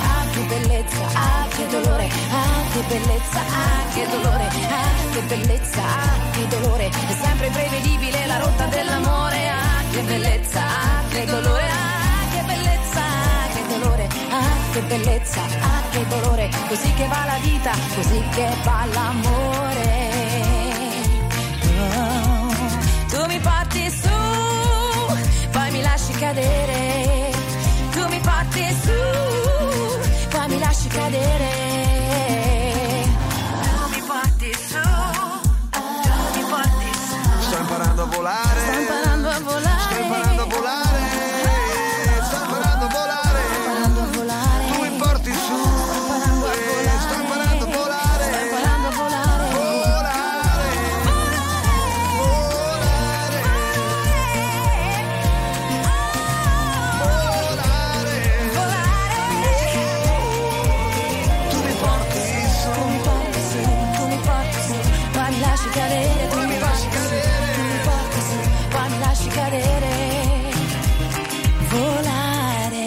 Ah 0.00 0.24
che 0.32 0.40
bellezza, 0.48 1.04
ah 1.14 1.46
che 1.54 1.66
dolore, 1.68 2.08
ah 2.30 2.62
che 2.72 2.80
bellezza, 2.88 3.40
ah 3.40 3.92
che 3.94 4.06
dolore, 4.08 4.46
ah 4.46 5.12
che 5.12 5.20
bellezza, 5.22 5.82
ah 5.82 6.30
che 6.32 6.46
dolore. 6.48 6.86
È 6.88 7.14
sempre 7.22 7.46
imprevedibile 7.46 8.26
la 8.26 8.38
rotta 8.38 8.66
dell'amore, 8.66 9.48
ah 9.48 9.82
che 9.90 10.00
bellezza, 10.00 10.60
ah 10.60 11.02
che 11.10 11.24
dolore, 11.26 11.68
ah 11.68 12.24
che 12.32 12.42
bellezza, 12.50 13.02
ah 13.02 13.46
che 13.54 13.62
dolore, 13.68 14.08
ah 14.30 14.72
che 14.72 14.80
bellezza, 14.80 15.40
ah 15.42 15.82
che 15.90 16.06
dolore. 16.08 16.50
Così 16.68 16.92
che 16.94 17.06
va 17.06 17.24
la 17.26 17.38
vita, 17.42 17.72
così 17.94 18.22
che 18.34 18.48
va 18.64 18.84
l'amore. 18.92 20.02
Oh, 21.96 22.54
tu 23.10 23.24
mi 23.26 23.38
porti 23.38 23.90
su, 23.90 24.08
poi 25.50 25.70
mi 25.70 25.82
lasci 25.82 26.12
cadere. 26.12 27.33
Porti 28.24 28.66
su, 28.82 30.28
poi 30.30 30.48
mi 30.48 30.58
lasci 30.58 30.88
cadere. 30.88 31.52
Tu 33.62 33.88
mi 33.90 34.02
porti 34.06 34.52
su, 34.68 34.80
tu 35.70 35.82
mi 36.34 36.44
porti 36.48 36.90
su. 37.08 37.42
Sto 37.46 37.56
imparando 37.58 38.02
a 38.02 38.06
volare. 38.06 38.60
Sto 38.60 38.80
imparando 38.80 39.28
a 39.28 39.40
volare. 39.40 39.73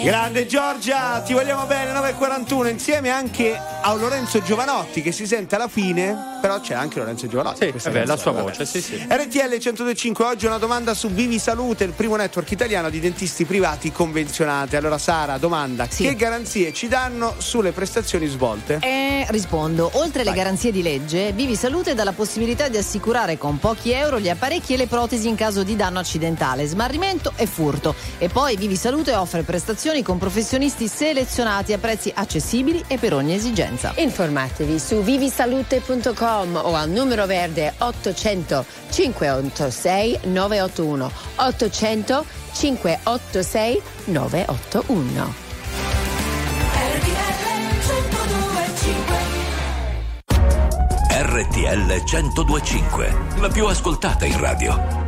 Grande 0.08 0.46
Giorgia, 0.46 1.20
ti 1.20 1.34
vogliamo 1.34 1.66
bene 1.66 1.92
9.41 1.92 2.70
insieme 2.70 3.10
anche 3.10 3.54
a 3.54 3.92
Lorenzo 3.92 4.40
Giovanotti 4.40 5.02
che 5.02 5.12
si 5.12 5.26
sente 5.26 5.54
alla 5.56 5.68
fine, 5.68 6.38
però 6.40 6.60
c'è 6.60 6.72
anche 6.72 6.98
Lorenzo 6.98 7.26
Giovanotti. 7.26 7.66
Sì, 7.66 7.70
questa 7.72 7.90
vabbè, 7.90 8.06
la 8.06 8.16
sua 8.16 8.32
vabbè. 8.32 8.44
voce, 8.44 8.64
sì, 8.64 8.80
sì. 8.80 8.96
RTL 9.06 9.48
1025 9.50 10.24
oggi 10.24 10.46
una 10.46 10.56
domanda 10.56 10.94
su 10.94 11.10
Vivi 11.10 11.38
Salute, 11.38 11.84
il 11.84 11.92
primo 11.92 12.16
network 12.16 12.50
italiano 12.50 12.88
di 12.88 13.00
dentisti 13.00 13.44
privati 13.44 13.92
convenzionati. 13.92 14.76
Allora 14.76 14.96
Sara, 14.96 15.36
domanda, 15.36 15.86
che 15.86 16.16
garanzie 16.16 16.72
ci 16.72 16.88
danno 16.88 17.34
sulle 17.36 17.72
prestazioni 17.72 18.28
svolte? 18.28 18.78
E 18.80 19.26
rispondo, 19.28 19.90
oltre 19.92 20.22
alle 20.22 20.32
garanzie 20.32 20.72
di 20.72 20.80
legge, 20.80 21.32
Vivi 21.32 21.54
Salute 21.54 21.94
dà 21.94 22.04
la 22.04 22.12
possibilità 22.12 22.68
di 22.68 22.78
assicurare 22.78 23.36
con 23.36 23.58
pochi 23.58 23.90
euro 23.90 24.18
gli 24.18 24.30
apparecchi 24.30 24.72
e 24.72 24.78
le 24.78 24.86
protesi 24.86 25.28
in 25.28 25.34
caso 25.34 25.62
di 25.62 25.76
danno 25.76 25.98
accidentale, 25.98 26.64
smarrimento 26.64 27.34
e 27.36 27.44
furto. 27.44 27.94
E 28.16 28.30
poi 28.30 28.56
Vivi 28.56 28.76
Salute 28.76 29.14
offre 29.14 29.42
prestazioni 29.42 29.96
con 30.02 30.18
professionisti 30.18 30.88
selezionati 30.88 31.72
a 31.72 31.78
prezzi 31.78 32.12
accessibili 32.14 32.84
e 32.86 32.98
per 32.98 33.14
ogni 33.14 33.34
esigenza. 33.34 33.92
Informatevi 33.96 34.78
su 34.78 35.02
vivisalute.com 35.02 36.60
o 36.62 36.74
al 36.74 36.90
numero 36.90 37.26
verde 37.26 37.74
800 37.78 38.64
586 38.90 40.20
981 40.24 41.10
800 41.36 42.24
586 42.52 43.82
981. 44.04 45.46
RTL 51.10 52.02
1025, 52.04 53.16
la 53.40 53.48
più 53.48 53.66
ascoltata 53.66 54.24
in 54.24 54.38
radio. 54.38 55.07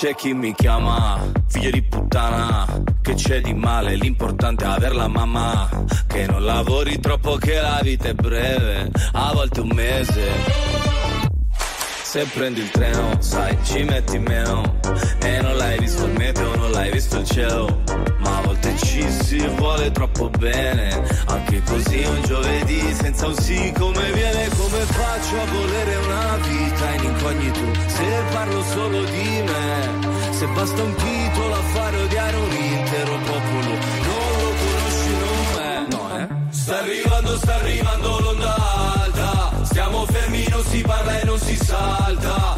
C'è 0.00 0.14
chi 0.14 0.32
mi 0.32 0.54
chiama 0.54 1.20
figlio 1.48 1.70
di 1.70 1.82
puttana, 1.82 2.64
che 3.02 3.14
c'è 3.14 3.40
di 3.40 3.52
male, 3.52 3.96
l'importante 3.96 4.64
è 4.64 4.68
aver 4.68 4.94
la 4.94 5.08
mamma, 5.08 5.68
che 6.06 6.24
non 6.24 6.44
lavori 6.44 7.00
troppo 7.00 7.34
che 7.34 7.60
la 7.60 7.80
vita 7.82 8.06
è 8.06 8.14
breve, 8.14 8.92
a 9.14 9.32
volte 9.34 9.60
un 9.60 9.72
mese. 9.74 10.30
Se 12.02 12.24
prendi 12.32 12.60
il 12.60 12.70
treno, 12.70 13.20
sai, 13.20 13.58
ci 13.64 13.82
metti 13.82 14.20
meno. 14.20 14.78
E 15.18 15.40
non 15.42 15.56
l'hai 15.56 15.80
visto 15.80 16.04
il 16.04 16.12
meteo, 16.12 16.54
non 16.54 16.70
l'hai 16.70 16.92
visto 16.92 17.18
il 17.18 17.26
cielo 17.26 17.77
ci 18.98 19.10
si 19.10 19.46
vuole 19.56 19.90
troppo 19.92 20.28
bene. 20.30 21.02
Anche 21.26 21.62
così 21.62 22.04
un 22.04 22.22
giovedì 22.22 22.94
senza 22.94 23.26
un 23.26 23.34
sì 23.34 23.72
come 23.78 24.12
viene 24.12 24.48
Come 24.48 24.80
faccio 24.80 25.40
a 25.40 25.44
volere 25.44 25.96
una 25.96 26.36
vita 26.36 26.92
in 26.94 27.04
incognito? 27.04 27.60
Se 27.86 28.22
parlo 28.32 28.62
solo 28.62 29.04
di 29.04 29.42
me 29.44 30.32
Se 30.32 30.46
basta 30.46 30.82
un 30.82 30.94
titolo 30.94 31.54
a 31.54 31.62
fare 31.74 31.96
odiare 32.02 32.36
un 32.36 32.52
intero 32.52 33.18
popolo. 33.18 33.68
Non 34.08 34.30
lo 34.40 34.52
conosci, 34.62 35.10
non 35.22 35.46
me. 35.56 35.86
No, 35.90 36.18
eh? 36.18 36.28
Sta 36.50 36.78
arrivando, 36.78 37.36
sta 37.36 37.54
arrivando 37.54 38.20
l'onda 38.20 38.56
alta. 39.02 39.50
Stiamo 39.62 40.06
fermi, 40.06 40.46
non 40.48 40.64
si 40.64 40.80
parla 40.80 41.20
e 41.20 41.24
non 41.24 41.38
si 41.38 41.56
salta 41.56 42.57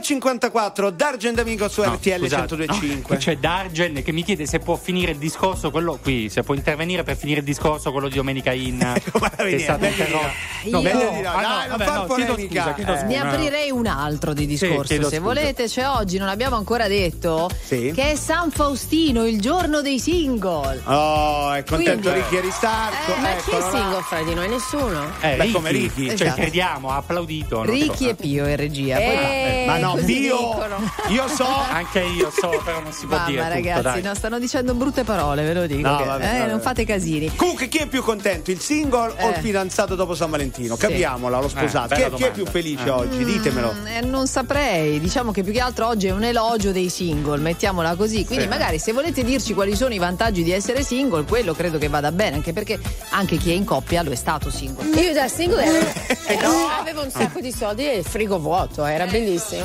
9.54 0.00 0.90
D'Argent 0.90 1.38
Amico 1.38 1.68
su 1.68 1.82
No, 1.82 1.92
RTL 1.94 2.18
scusate, 2.20 2.54
1025. 2.56 3.14
no, 3.14 3.20
C'è 3.20 3.36
Dargen 3.36 4.02
che 4.02 4.12
mi 4.12 4.22
chiede 4.24 4.46
se 4.46 4.58
può 4.58 4.76
finire 4.76 5.12
il 5.12 5.18
discorso, 5.18 5.70
quello 5.70 5.98
qui, 6.00 6.28
se 6.30 6.42
può 6.42 6.54
intervenire 6.54 7.02
per 7.02 7.16
finire 7.16 7.40
il 7.40 7.44
discorso, 7.46 7.92
quello 7.92 8.08
di 8.08 8.14
Domenica 8.16 8.52
In. 8.52 8.78
che 9.02 9.56
è 9.56 9.58
stato 9.58 9.80
meglio 9.80 9.94
di 9.94 10.00
interrotto. 10.00 10.26
no. 10.64 10.70
No, 10.70 10.80
Meglio 10.82 11.10
no, 11.10 11.20
no. 11.20 11.28
ah, 11.28 11.66
vabbè, 11.68 11.84
far 11.84 11.94
no, 12.08 12.14
chiedo 12.14 12.32
polemica. 12.34 12.60
scusa, 12.62 12.74
chiedo 12.74 12.92
Eh. 12.92 12.96
scusa. 12.96 13.06
Ne 13.06 13.18
aprirei 13.18 13.70
un 13.70 13.86
altro 13.86 14.32
di 14.32 14.46
discorso, 14.46 14.82
chiedo 14.84 15.02
se 15.08 15.16
scusa. 15.16 15.20
volete. 15.20 15.64
C'è 15.66 15.86
oggi, 15.88 16.18
non 16.18 16.28
abbiamo 16.28 16.56
ancora 16.56 16.88
detto, 16.88 17.50
Sì. 17.62 17.92
che 17.94 18.12
è 18.12 18.14
San 18.16 18.50
Faustino, 18.50 19.26
il 19.26 19.40
giorno 19.40 19.80
dei 19.82 19.98
single. 19.98 20.80
Oh, 20.84 21.52
è 21.52 21.64
contento 21.64 22.08
Quindi- 22.10 22.20
Ricchi 22.20 22.36
Aristarco. 22.38 23.14
Ma 23.20 23.34
chi 23.44 23.50
è 23.50 23.60
single 23.60 24.02
fra 24.02 24.22
di 24.22 24.34
noi? 24.34 24.48
Nessuno? 24.48 25.04
Eh, 25.20 25.36
Beh, 25.36 25.42
Ricky, 25.42 25.50
come 25.52 25.70
Ricky. 25.70 26.04
Cioè, 26.08 26.12
Esatto. 26.26 26.40
crediamo, 26.40 26.90
ha 26.90 26.96
applaudito. 26.96 27.62
Ricchi 27.64 28.04
so. 28.04 28.10
e 28.10 28.14
Pio 28.14 28.46
in 28.48 28.56
regia. 28.56 28.96
Poi- 28.96 29.04
Eh, 29.04 29.64
Ma 29.66 29.78
no, 29.82 29.96
dicono. 30.02 30.76
io 31.08 31.28
so. 31.28 31.46
Anche 31.46 32.00
io 32.00 32.30
so, 32.30 32.48
però 32.64 32.80
non 32.80 32.92
si 32.92 33.06
può 33.06 33.16
Mamma 33.16 33.28
dire 33.28 33.42
tutto, 33.42 33.54
ragazzi, 33.54 33.82
dai. 33.82 34.02
no, 34.02 34.14
stanno 34.14 34.38
dicendo 34.38 34.74
brutte 34.74 35.04
parole, 35.04 35.42
ve 35.44 35.54
lo 35.54 35.66
dico. 35.66 35.88
No, 35.88 35.96
che- 35.96 36.04
vabbè, 36.04 36.24
eh, 36.34 36.38
vabbè. 36.38 36.50
Non 36.50 36.60
fate 36.60 36.84
casini. 36.84 37.34
Comunque, 37.36 37.68
chi 37.68 37.78
è 37.78 37.86
più 37.86 38.02
contento, 38.02 38.50
il 38.50 38.60
single 38.60 39.14
o 39.20 39.28
il 39.28 39.34
Eh. 39.36 39.40
fidanzato 39.40 39.94
dopo 39.94 40.14
San 40.14 40.30
Valentino? 40.30 40.74
Sì. 40.74 40.80
Capiamola, 40.80 41.40
lo 41.40 41.48
sposato. 41.48 41.94
Eh, 41.94 41.96
chi, 41.96 42.02
è, 42.02 42.10
chi 42.12 42.22
è 42.24 42.30
più 42.30 42.46
felice 42.46 42.84
Eh. 42.86 42.90
oggi? 42.90 43.24
Ditemelo. 43.24 43.72
Mm, 43.72 43.86
eh, 43.86 44.00
non 44.02 44.26
saprei, 44.26 45.00
diciamo 45.00 45.32
che 45.32 45.42
più 45.42 45.52
che 45.52 45.60
altro 45.60 45.86
oggi 45.88 46.06
è 46.06 46.12
un 46.12 46.24
elogio 46.24 46.72
dei 46.72 46.88
single, 46.88 47.38
mettiamola 47.38 47.94
così. 47.96 48.24
Quindi 48.24 48.44
Sì. 48.44 48.50
magari 48.50 48.78
se 48.78 48.92
volete 48.92 49.22
dirci 49.24 49.54
quali 49.54 49.74
sono 49.76 49.92
i 49.94 49.98
vantaggi 49.98 50.42
di 50.42 50.52
essere 50.52 50.82
single, 50.82 51.24
quello 51.24 51.52
credo 51.54 51.78
che 51.78 51.88
vada 51.88 52.12
bene, 52.12 52.36
anche 52.36 52.52
perché 52.52 52.78
anche 53.10 53.36
chi 53.36 53.50
è 53.50 53.54
in 53.54 53.64
coppia 53.64 54.02
lo 54.02 54.10
è 54.10 54.14
stato 54.14 54.50
single. 54.50 54.86
Io 55.00 55.12
da 55.12 55.28
single 55.28 55.64
ero- 55.64 55.86
ero- 56.26 56.68
avevo 56.80 57.02
un 57.02 57.10
sacco 57.10 57.40
di 57.40 57.52
soldi 57.52 57.86
e 57.88 57.96
il 57.98 58.04
frigo 58.04 58.38
vuoto, 58.38 58.84
era 58.84 59.06
bellissimo. 59.06 59.64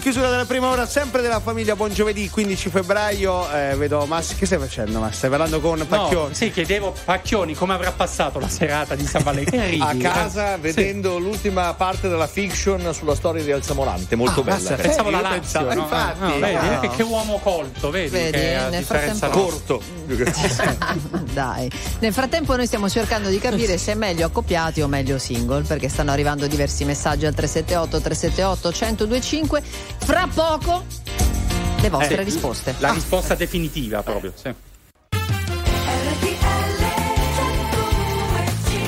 In 0.00 0.06
chiusura 0.06 0.30
della 0.30 0.46
prima 0.46 0.68
ora, 0.70 0.86
sempre 0.86 1.20
della 1.20 1.40
famiglia 1.40 1.76
Buon 1.76 1.92
Giovedì, 1.92 2.30
15 2.30 2.70
febbraio. 2.70 3.50
Eh, 3.52 3.74
vedo 3.76 4.06
Massi, 4.06 4.34
che 4.34 4.46
stai 4.46 4.58
facendo? 4.58 4.98
Ma 4.98 5.12
stai 5.12 5.28
parlando 5.28 5.60
con 5.60 5.84
Pacchioni? 5.86 6.28
No, 6.28 6.34
sì, 6.34 6.50
chiedevo 6.50 6.94
Pacchioni 7.04 7.52
come 7.54 7.74
avrà 7.74 7.92
passato 7.92 8.38
la 8.38 8.48
serata 8.48 8.94
di 8.94 9.04
San 9.04 9.22
Valentino. 9.22 9.84
A 9.84 9.94
casa 9.96 10.54
Eh, 10.54 10.58
vedendo 10.58 11.18
l'ultima 11.18 11.74
parte 11.74 12.08
della 12.08 12.26
fiction 12.26 12.94
sulla 12.94 13.14
storia 13.14 13.44
di 13.44 13.52
Alza 13.52 13.74
Morante, 13.74 14.16
molto 14.16 14.40
Ah, 14.40 14.44
bella. 14.44 14.56
basta, 14.56 14.74
pensavo 14.76 15.08
Eh, 15.08 15.12
la 15.12 15.18
io 15.18 15.22
Lazio, 15.24 15.40
pensavo- 15.40 15.74
no? 15.74 15.80
infatti, 15.82 16.18
No, 16.20 16.38
vedi, 16.38 16.66
no. 16.66 16.80
Che, 16.80 16.88
che 16.88 17.02
uomo 17.02 17.38
colto, 17.38 17.90
vedi? 17.90 18.08
Vedi, 18.08 18.30
che 18.30 18.54
a 18.56 18.68
nel 18.68 18.78
differenza 18.80 19.28
frattempo-. 19.28 19.50
Corto. 19.50 19.82
Dai. 21.32 21.70
Nel 22.00 22.12
frattempo 22.12 22.56
noi 22.56 22.66
stiamo 22.66 22.88
cercando 22.88 23.28
di 23.28 23.38
capire 23.38 23.78
se 23.78 23.92
è 23.92 23.94
meglio 23.94 24.26
accoppiati 24.26 24.80
o 24.80 24.88
meglio 24.88 25.18
single, 25.18 25.62
perché 25.62 25.88
stanno 25.88 26.10
arrivando 26.10 26.46
diversi 26.46 26.84
messaggi 26.84 27.26
al 27.26 27.34
378 27.34 28.00
378 28.00 28.68
1025. 29.06 29.62
Fra 29.98 30.28
poco 30.32 30.84
le 31.80 31.88
vostre 31.88 32.20
Eh, 32.20 32.24
risposte. 32.24 32.74
La 32.78 32.92
risposta 32.92 33.34
definitiva 33.34 34.02
proprio, 34.02 34.32
sì. 34.34 34.52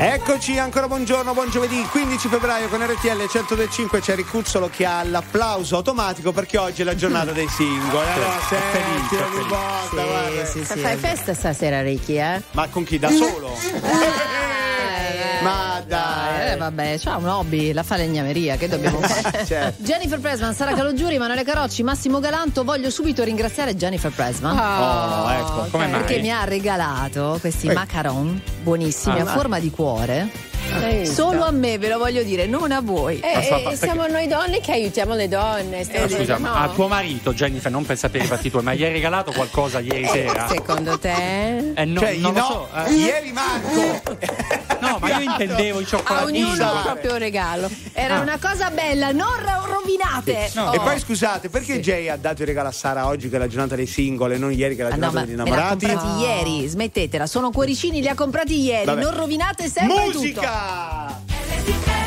Eccoci, 0.05 0.59
ancora 0.59 0.89
buongiorno, 0.89 1.33
buon 1.33 1.49
giovedì, 1.49 1.81
15 1.89 2.27
febbraio 2.27 2.67
con 2.67 2.85
RTL 2.85 3.19
1025 3.19 4.01
c'è 4.01 4.17
Ricuzzolo 4.17 4.69
che 4.69 4.85
ha 4.85 5.05
l'applauso 5.05 5.77
automatico 5.77 6.33
perché 6.33 6.59
oggi 6.59 6.83
è 6.83 6.85
la 6.85 6.97
giornata 6.97 7.31
dei 7.31 7.47
singoli. 7.47 8.09
Allora, 8.09 8.41
senti, 8.49 9.15
ogni 9.15 9.49
volta, 9.49 10.05
guarda. 10.05 10.45
Sì, 10.45 10.65
sì, 10.65 10.79
Fai 10.81 10.97
sì. 10.97 11.07
festa 11.07 11.35
stasera, 11.35 11.83
Ricky, 11.83 12.19
eh? 12.19 12.43
Ma 12.51 12.67
con 12.67 12.83
chi? 12.83 12.99
Da 12.99 13.11
solo? 13.11 13.57
Ma 15.41 15.81
dai. 15.87 16.22
Eh, 16.53 16.57
vabbè, 16.57 16.99
c'ha 16.99 17.17
un 17.17 17.27
hobby, 17.29 17.73
la 17.73 17.83
falegnameria, 17.83 18.57
che 18.57 18.69
dobbiamo 18.69 19.01
fare? 19.01 19.45
Certo. 19.47 19.83
Jennifer 19.83 20.19
Presman, 20.21 20.55
Sara 20.55 20.73
Calogiuri, 20.75 21.15
Emanuele 21.17 21.45
Carocci, 21.45 21.83
Massimo 21.83 22.21
Galanto. 22.21 22.65
Voglio 22.65 22.91
subito 22.91 23.23
ringraziare 23.25 23.75
Jennifer 23.77 24.11
Presman. 24.13 24.57
Oh, 24.59 25.31
ecco. 25.33 25.69
Come 25.71 25.87
mai? 25.89 26.01
Perché 26.01 26.21
mi 26.21 26.31
ha 26.31 26.45
regalato 26.45 27.39
questi 27.41 27.67
Eh. 27.69 27.73
macaron 27.73 28.41
buonissimi 28.63 29.19
Ah. 29.21 29.23
a 29.23 29.27
forma 29.27 29.59
di 29.59 29.71
cuore. 29.71 30.51
Hai 30.75 31.07
Solo 31.07 31.31
visto? 31.33 31.45
a 31.45 31.51
me, 31.51 31.77
ve 31.77 31.89
lo 31.89 31.99
voglio 31.99 32.23
dire, 32.23 32.47
non 32.47 32.71
a 32.71 32.81
voi. 32.81 33.19
Eh, 33.19 33.67
eh, 33.71 33.77
siamo 33.77 34.07
noi 34.07 34.29
donne 34.29 34.61
che 34.61 34.71
aiutiamo 34.73 35.15
le 35.15 35.27
donne. 35.29 35.79
Ma 35.79 35.85
scusa, 35.85 36.17
dicendo, 36.19 36.39
ma 36.39 36.49
no? 36.51 36.55
a 36.55 36.69
tuo 36.69 36.87
marito, 36.87 37.35
Jennifer, 37.35 37.71
non 37.71 37.85
per 37.85 37.99
sapere 37.99 38.25
i 38.25 38.27
fatti 38.29 38.49
tuoi, 38.49 38.63
ma 38.63 38.73
gli 38.73 38.85
hai 38.85 38.93
regalato 38.93 39.33
qualcosa 39.33 39.81
ieri 39.81 40.07
sera? 40.07 40.47
Secondo 40.49 40.99
te? 40.99 41.73
Eh, 41.75 41.85
no, 41.85 41.99
cioè, 42.01 42.15
non 42.15 42.33
no, 42.33 42.39
lo 42.39 42.69
so. 42.75 42.87
eh. 42.87 42.93
ieri 42.95 43.33
Marco. 43.33 44.71
Ma 45.03 45.19
io 45.19 45.31
intendevo 45.31 45.81
i 45.81 45.83
A 45.83 45.87
cioccolatini. 45.87 46.43
ognuno 46.43 46.53
il 46.55 46.81
proprio 46.83 47.17
regalo. 47.17 47.69
Era 47.93 48.17
Ah. 48.17 48.21
una 48.21 48.39
cosa 48.41 48.71
bella, 48.71 49.11
non 49.13 49.29
ro- 49.39 49.67
rovinate. 49.75 50.51
No. 50.55 50.73
E 50.73 50.79
poi 50.79 50.99
scusate, 51.01 51.49
perché 51.49 51.81
Jay 51.81 52.09
ha 52.09 52.17
dato 52.17 52.43
il 52.43 52.49
regalo 52.49 52.69
a 52.69 52.73
Sara 52.73 53.07
oggi 53.07 53.29
che 53.29 53.37
è 53.37 53.39
la 53.39 53.49
giornata 53.49 53.75
dei 53.75 53.87
singoli 53.87 54.35
e 54.35 54.39
non 54.39 54.53
ieri 54.53 54.77
che 54.77 54.83
è 54.83 54.89
la 54.89 54.95
Ah, 54.95 54.97
no, 54.97 55.11
giornata 55.11 55.19
ma 55.21 55.25
degli 55.27 55.37
me 55.37 55.45
l'ha 55.45 55.53
innamorati? 55.53 55.87
comprati 55.87 56.21
ieri, 56.23 56.69
smettetela, 56.69 57.27
sono 57.27 57.51
cuoricini, 57.51 58.01
li 58.01 58.09
ha 58.09 58.15
comprati 58.15 58.61
ieri, 58.61 58.85
Vabbè. 58.87 59.01
non 59.03 59.15
rovinate 59.17 59.69
sempre 59.69 60.05
tutto. 60.07 60.19
Musica! 60.19 62.02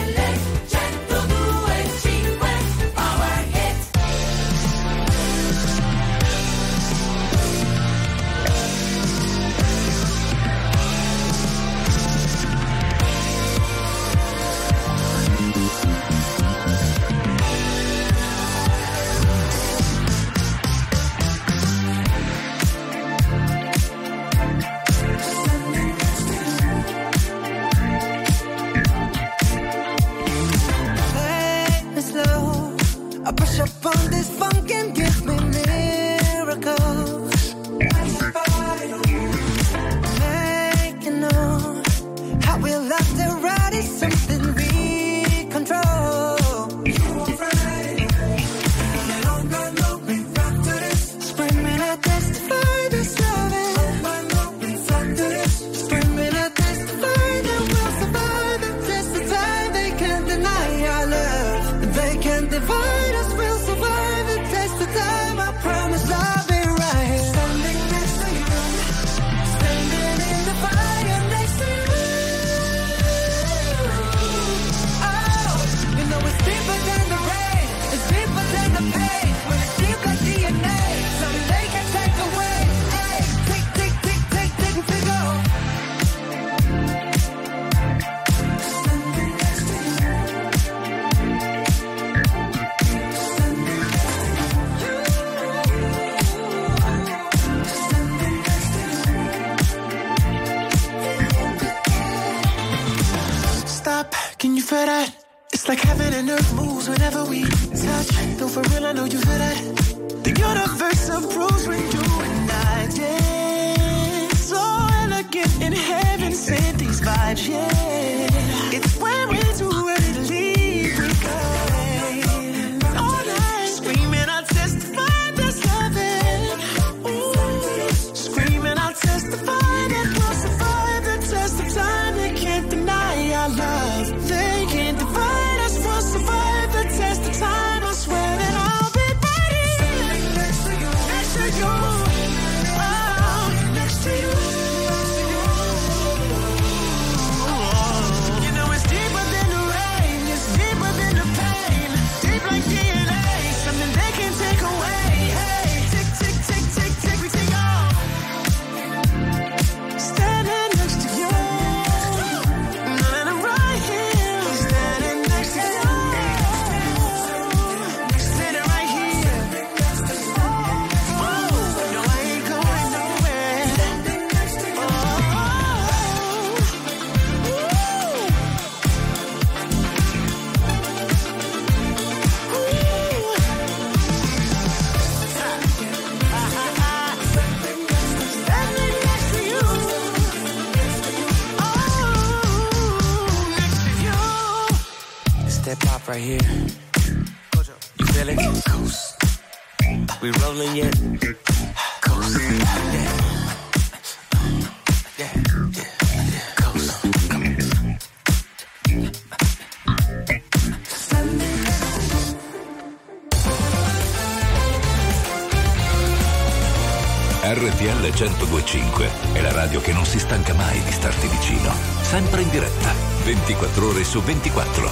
Su 224.06 224.22
24. 224.22 224.88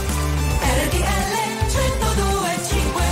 RTL 0.60 1.34
1025 1.70 3.04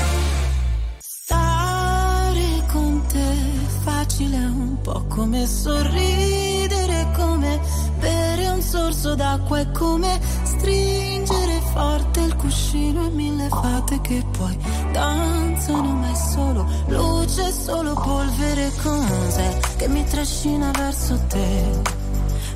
Stare 0.97 2.63
con 2.71 3.05
te 3.07 3.35
facile 3.83 4.37
è 4.37 4.45
un 4.45 4.81
po' 4.81 5.05
come 5.07 5.45
sorridere, 5.45 7.07
come 7.15 7.59
bere 7.99 8.47
un 8.47 8.61
sorso 8.61 9.13
d'acqua, 9.13 9.59
è 9.59 9.71
come 9.71 10.19
stringere 10.41 11.61
forte 11.71 12.21
il 12.21 12.35
cuscino 12.35 13.05
e 13.05 13.09
mille 13.09 13.47
fate 13.49 14.01
che 14.01 14.25
poi 14.37 14.57
danzano, 14.91 15.91
ma 15.93 16.11
è 16.11 16.15
solo 16.15 16.67
luce, 16.87 17.47
è 17.47 17.51
solo 17.51 17.93
polvere 17.93 18.71
cos'è 18.81 19.59
che 19.77 19.87
mi 19.87 20.03
trascina 20.05 20.71
verso 20.71 21.19
te. 21.27 21.99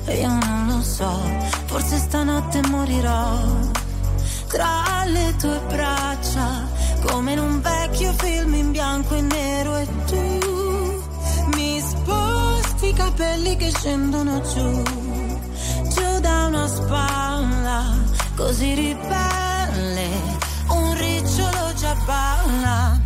E 0.08 0.20
io 0.20 0.28
morirò 2.86 3.40
tra 4.46 5.04
le 5.06 5.34
tue 5.38 5.60
braccia, 5.66 6.68
come 7.04 7.32
in 7.32 7.38
un 7.40 7.60
vecchio 7.60 8.12
film 8.12 8.54
in 8.54 8.70
bianco 8.70 9.16
e 9.16 9.20
nero 9.22 9.76
e 9.76 9.86
tu 10.06 11.02
mi 11.56 11.80
sposti 11.80 12.88
i 12.88 12.92
capelli 12.92 13.56
che 13.56 13.72
scendono 13.76 14.40
giù, 14.40 14.82
giù 15.94 16.20
da 16.20 16.46
una 16.46 16.68
spalla, 16.68 17.82
così 18.36 18.74
ribelle, 18.74 20.08
un 20.68 20.94
ricciolo 20.94 21.72
già 21.74 21.94
balla, 22.06 23.00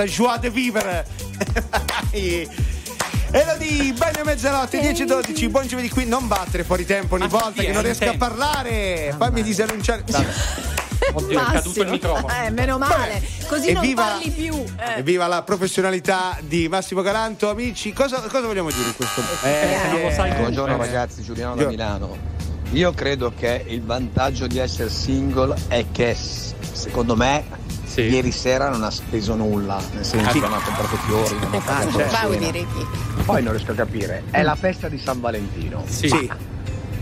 questa 0.00 0.04
joie 0.04 0.38
de 0.38 0.50
vivere. 0.50 1.06
Vai. 1.70 2.48
Elodie, 3.32 3.92
bene 3.92 4.24
mezzanotte, 4.24 4.80
10-12, 4.80 5.50
buon 5.50 5.66
giovedì 5.66 5.88
qui, 5.88 6.04
non 6.04 6.26
battere 6.26 6.64
fuori 6.64 6.84
tempo 6.84 7.14
ogni 7.14 7.28
volta 7.28 7.60
sì, 7.60 7.66
che 7.66 7.72
non 7.72 7.82
riesco 7.82 8.08
a 8.08 8.16
parlare. 8.16 9.14
Fammi 9.16 9.42
disannunciare. 9.42 10.04
Oddio, 11.12 11.40
è 11.40 11.44
caduto 11.52 11.82
il 11.82 11.88
microfono. 11.90 12.32
Eh, 12.44 12.50
meno 12.50 12.78
male, 12.78 13.22
così 13.46 13.72
non 13.72 13.84
Evviva- 13.84 14.02
parli 14.02 14.30
più. 14.30 14.54
eh. 14.54 14.98
Evviva 14.98 15.26
la 15.26 15.42
professionalità 15.42 16.36
di 16.40 16.68
Massimo 16.68 17.02
Galanto, 17.02 17.48
amici. 17.50 17.92
Cosa, 17.92 18.20
cosa 18.20 18.46
vogliamo 18.46 18.70
dire 18.70 18.88
in 18.88 18.96
questo 18.96 19.22
momento? 19.22 20.38
Buongiorno 20.38 20.76
ragazzi, 20.76 21.22
Giuliano 21.22 21.54
da 21.54 21.66
Milano. 21.66 22.16
Io 22.72 22.92
credo 22.92 23.32
che 23.36 23.64
il 23.66 23.82
vantaggio 23.82 24.46
di 24.46 24.58
essere 24.58 24.90
single 24.90 25.56
è 25.68 25.86
che 25.92 26.16
secondo 26.72 27.16
me 27.16 27.59
ieri 28.08 28.32
sera 28.32 28.68
non 28.68 28.82
ha 28.84 28.90
speso 28.90 29.34
nulla, 29.34 29.80
nel 29.94 30.04
senso 30.04 30.30
Sì. 30.30 30.40
che 30.40 30.46
non 30.46 30.56
ha 30.56 30.60
comprato 30.62 30.96
fiori, 30.96 31.34
non 31.38 31.54
ha 31.54 31.58
Vai, 31.58 31.90
cena. 32.38 32.50
Ricky. 32.50 32.86
Poi 33.24 33.42
non 33.42 33.52
riesco 33.52 33.72
a 33.72 33.74
capire, 33.74 34.22
è 34.30 34.42
la 34.42 34.54
festa 34.54 34.88
di 34.88 34.98
San 34.98 35.20
Valentino. 35.20 35.84
Sì. 35.86 36.30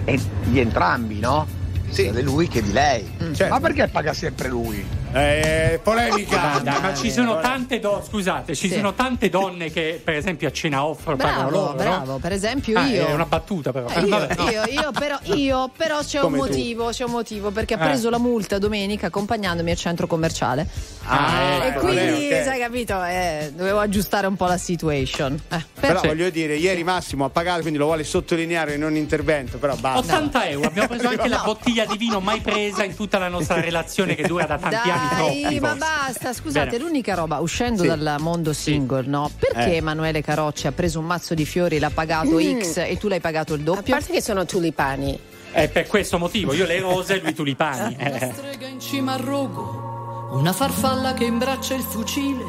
E 0.05 0.20
di 0.44 0.59
entrambi, 0.59 1.20
no? 1.20 1.46
Sia 1.90 2.12
di 2.12 2.22
lui 2.22 2.49
che 2.49 2.62
di 2.62 2.72
lei. 2.72 3.11
Certo. 3.32 3.49
Ma 3.49 3.61
perché 3.61 3.88
paga 3.88 4.12
sempre 4.12 4.49
lui? 4.49 4.84
Eh, 5.12 5.80
polemica. 5.82 6.61
Dai, 6.62 6.80
ma 6.80 6.94
ci 6.94 7.11
sono 7.11 7.40
tante 7.40 7.78
donne, 7.80 8.04
scusate, 8.04 8.54
ci 8.54 8.68
Sì. 8.68 8.74
sono 8.74 8.92
tante 8.94 9.28
donne 9.28 9.70
che 9.70 10.00
per 10.02 10.14
esempio 10.14 10.48
a 10.48 10.52
cena 10.52 10.84
off 10.84 11.04
pagano 11.04 11.16
Bravo, 11.48 11.50
loro. 11.50 11.68
no? 11.70 11.74
bravo, 11.76 12.18
per 12.18 12.32
esempio 12.32 12.78
Ah, 12.78 12.86
io. 12.86 13.06
È 13.06 13.12
una 13.12 13.24
battuta 13.24 13.72
però. 13.72 13.88
Eh, 13.88 14.00
io, 14.00 14.09
Vabbè, 14.09 14.34
no. 14.36 14.50
io, 14.50 14.62
io 14.66 14.90
però, 14.92 15.18
io 15.34 15.70
però 15.76 16.00
c'è 16.00 16.18
un 16.18 16.24
Come 16.24 16.38
tu. 16.38 16.44
motivo, 16.46 16.88
c'è 16.90 17.04
un 17.04 17.11
motivo 17.12 17.50
perché 17.50 17.74
ha 17.74 17.78
Eh. 17.82 17.88
preso 17.88 18.11
la 18.11 18.18
multa 18.18 18.59
domenica 18.59 19.06
accompagnandomi 19.06 19.70
al 19.70 19.76
centro 19.76 20.06
commerciale. 20.06 20.66
Ah, 21.04 21.62
e 21.64 21.66
ecco, 21.68 21.80
quindi, 21.80 21.96
lei, 21.96 22.32
ok. 22.34 22.44
sai 22.44 22.59
capito, 22.61 23.02
eh, 23.04 23.52
dovevo 23.54 23.78
aggiustare 23.80 24.26
un 24.26 24.36
po' 24.36 24.46
la 24.46 24.59
situation. 24.59 25.40
Eh, 25.48 25.64
Però 25.80 26.00
per- 26.00 26.11
voglio 26.11 26.28
dire, 26.30 26.56
ieri 26.56 26.84
Massimo 26.84 27.24
ha 27.24 27.30
pagato, 27.30 27.61
quindi 27.62 27.78
lo 27.78 27.86
vuole 27.86 28.04
sottolineare 28.04 28.74
in 28.74 28.84
un 28.84 28.94
intervento, 28.96 29.56
però 29.59 29.74
basta. 29.76 29.98
80 30.16 30.48
euro, 30.48 30.68
abbiamo 30.68 30.88
preso 30.88 31.09
anche 31.09 31.28
la 31.28 31.40
bottiglia 31.44 31.86
di 31.86 31.96
vino 31.96 32.20
mai 32.20 32.40
presa 32.40 32.84
in 32.84 32.94
tutta 32.94 33.18
la 33.18 33.28
nostra 33.28 33.59
relazione 33.61 34.14
che 34.14 34.26
dura 34.26 34.44
da 34.44 34.59
tanti 34.59 34.90
anni 34.90 34.97
Dai, 34.99 35.40
troppi. 35.42 35.61
ma 35.61 35.68
forse. 35.68 35.78
basta, 35.78 36.32
scusate, 36.32 36.70
Bene. 36.70 36.84
l'unica 36.84 37.14
roba, 37.14 37.38
uscendo 37.38 37.82
Sì. 37.82 37.88
dal 37.88 38.16
mondo 38.20 38.53
single, 38.53 39.05
no? 39.07 39.30
Perché 39.38 39.72
Eh. 39.72 39.76
Emanuele 39.76 40.22
Carocci 40.22 40.66
ha 40.66 40.72
preso 40.72 40.99
un 40.99 41.07
mazzo 41.07 41.34
di 41.34 41.44
fiori, 41.44 41.78
l'ha 41.78 41.90
pagato 41.90 42.36
Mm. 42.38 42.61
X 42.61 42.76
e 42.78 42.96
tu 42.99 43.09
l'hai 43.09 43.20
pagato 43.20 43.55
il 43.55 43.61
A 43.61 43.64
doppio? 43.64 43.94
parte 43.94 44.12
che 44.12 44.20
sono 44.22 44.44
tulipani. 44.44 45.18
È 45.51 45.68
per 45.68 45.86
questo 45.86 46.18
motivo, 46.18 46.53
io 46.53 46.66
le 46.66 46.78
rose 46.80 47.14
e 47.14 47.20
lui 47.20 47.30
i 47.30 47.34
tulipani. 47.34 47.96
Una 47.99 48.09
Eh. 48.20 48.32
strega 48.32 48.66
in 48.66 48.80
cima 48.80 49.14
al 49.14 49.20
rogo, 49.20 50.28
una 50.32 50.53
farfalla 50.53 51.14
che 51.14 51.24
imbraccia 51.24 51.74
il 51.74 51.82
fucile, 51.82 52.44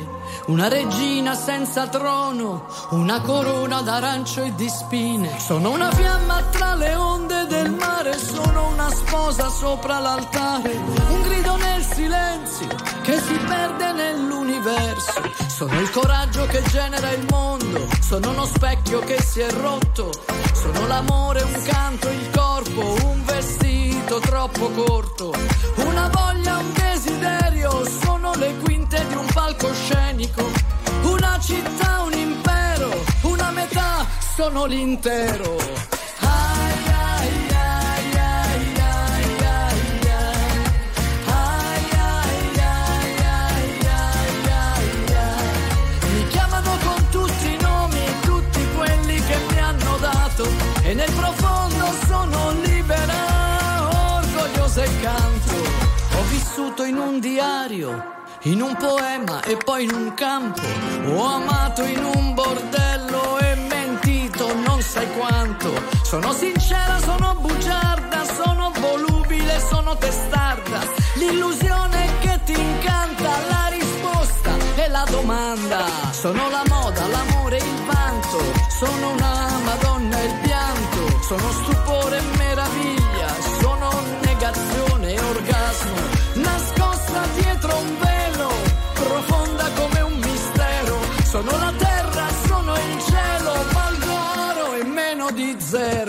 una 0.47 0.68
regina 0.68 1.34
senza 1.34 1.88
trono, 1.88 2.68
una 2.91 3.22
corona 3.22 3.82
d'arancio 3.82 4.43
e 4.43 4.54
di 4.56 4.68
spine. 4.68 5.39
Sono 5.39 5.72
una 5.72 5.89
fiamma 5.91 6.41
tra 6.52 6.76
le 6.76 6.93
onde 6.95 7.45
del 7.47 7.72
mare, 7.72 8.18
sono 8.18 8.68
una 8.74 8.89
sposa 8.89 9.47
sopra 9.50 10.00
l'altare, 10.00 10.72
un 10.74 11.22
grido 11.22 11.56
nel 11.56 11.78
silenzio 12.00 12.68
che 13.02 13.20
si 13.20 13.38
perde 13.45 13.91
nell'universo. 13.91 15.22
Sono 15.47 15.78
il 15.82 15.89
coraggio 15.91 16.45
che 16.45 16.62
genera 16.70 17.12
il 17.12 17.26
mondo, 17.30 17.88
sono 18.00 18.30
uno 18.30 18.45
specchio 18.45 19.00
che 19.00 19.22
si 19.22 19.41
è 19.41 19.52
rotto, 19.52 20.10
sono 20.54 20.88
l'amore, 20.88 21.41
un 21.41 21.62
canto, 21.64 22.08
il 22.10 22.30
corpo, 22.32 22.95
un 23.04 23.26
vestito 23.26 24.20
troppo 24.20 24.70
corto, 24.70 25.34
una 25.76 26.08
voglia, 26.08 26.58
un 26.58 26.72
desiderio, 26.72 27.86
sono 27.86 28.34
le 28.36 28.56
quinte 28.64 29.06
di 29.08 29.16
un 29.16 29.26
palcoscenico, 29.34 30.50
una 31.04 31.38
città, 31.41 32.04
un 32.06 32.14
impero, 32.14 33.04
una 33.24 33.52
metà, 33.52 34.06
sono 34.36 34.66
l'intero. 34.66 35.99
E 50.90 50.94
nel 50.96 51.12
profondo 51.12 51.86
sono 52.08 52.52
libera, 52.64 54.18
orgogliosa 54.18 54.82
e 54.82 55.00
canto. 55.02 55.54
Ho 56.18 56.24
vissuto 56.30 56.84
in 56.84 56.98
un 56.98 57.20
diario, 57.20 58.04
in 58.44 58.60
un 58.60 58.76
poema 58.76 59.40
e 59.44 59.56
poi 59.56 59.84
in 59.84 59.94
un 59.94 60.14
campo. 60.16 60.62
Ho 61.14 61.24
amato 61.24 61.84
in 61.84 62.04
un 62.04 62.34
bordello 62.34 63.38
e 63.38 63.56
mentito 63.70 64.52
non 64.66 64.82
sai 64.82 65.08
quanto. 65.12 65.70
Sono 66.02 66.34
sincera, 66.34 66.98
sono 66.98 67.36
bugiarda, 67.36 68.24
sono 68.24 68.72
volubile, 68.80 69.60
sono 69.60 69.96
testarda. 69.96 70.80
L'illusione 71.18 72.18
che 72.22 72.40
ti 72.46 72.60
incanta, 72.60 73.30
la 73.48 73.68
risposta 73.70 74.56
e 74.76 74.88
la 74.88 75.06
domanda. 75.08 75.86
Sono 76.10 76.50
la 76.50 76.64
moda, 76.68 77.06
l'amore, 77.06 77.58
il 77.58 77.84
vanto. 77.86 78.40
Sono 78.70 79.12
una 79.12 79.60
madonna 79.64 80.20
e 80.20 80.26
il 80.26 80.32
pianto. 80.32 80.49
Sono 81.30 81.51
stupore 81.51 82.17
e 82.17 82.38
meraviglia. 82.38 83.27
Sono 83.61 83.91
negazione 84.23 85.13
e 85.13 85.19
orgasmo. 85.19 85.97
Nascosta 86.34 87.21
dietro 87.36 87.77
un 87.77 87.97
velo, 87.99 88.49
profonda 88.95 89.69
come 89.75 90.01
un 90.01 90.13
mistero. 90.13 90.97
Sono 91.25 91.51
la 91.51 91.71
terra, 91.77 92.25
sono 92.47 92.73
il 92.73 93.03
cielo, 93.03 93.51
valgo 93.73 94.13
oro 94.49 94.73
e 94.73 94.84
meno 94.86 95.30
di 95.30 95.55
zero. 95.59 96.09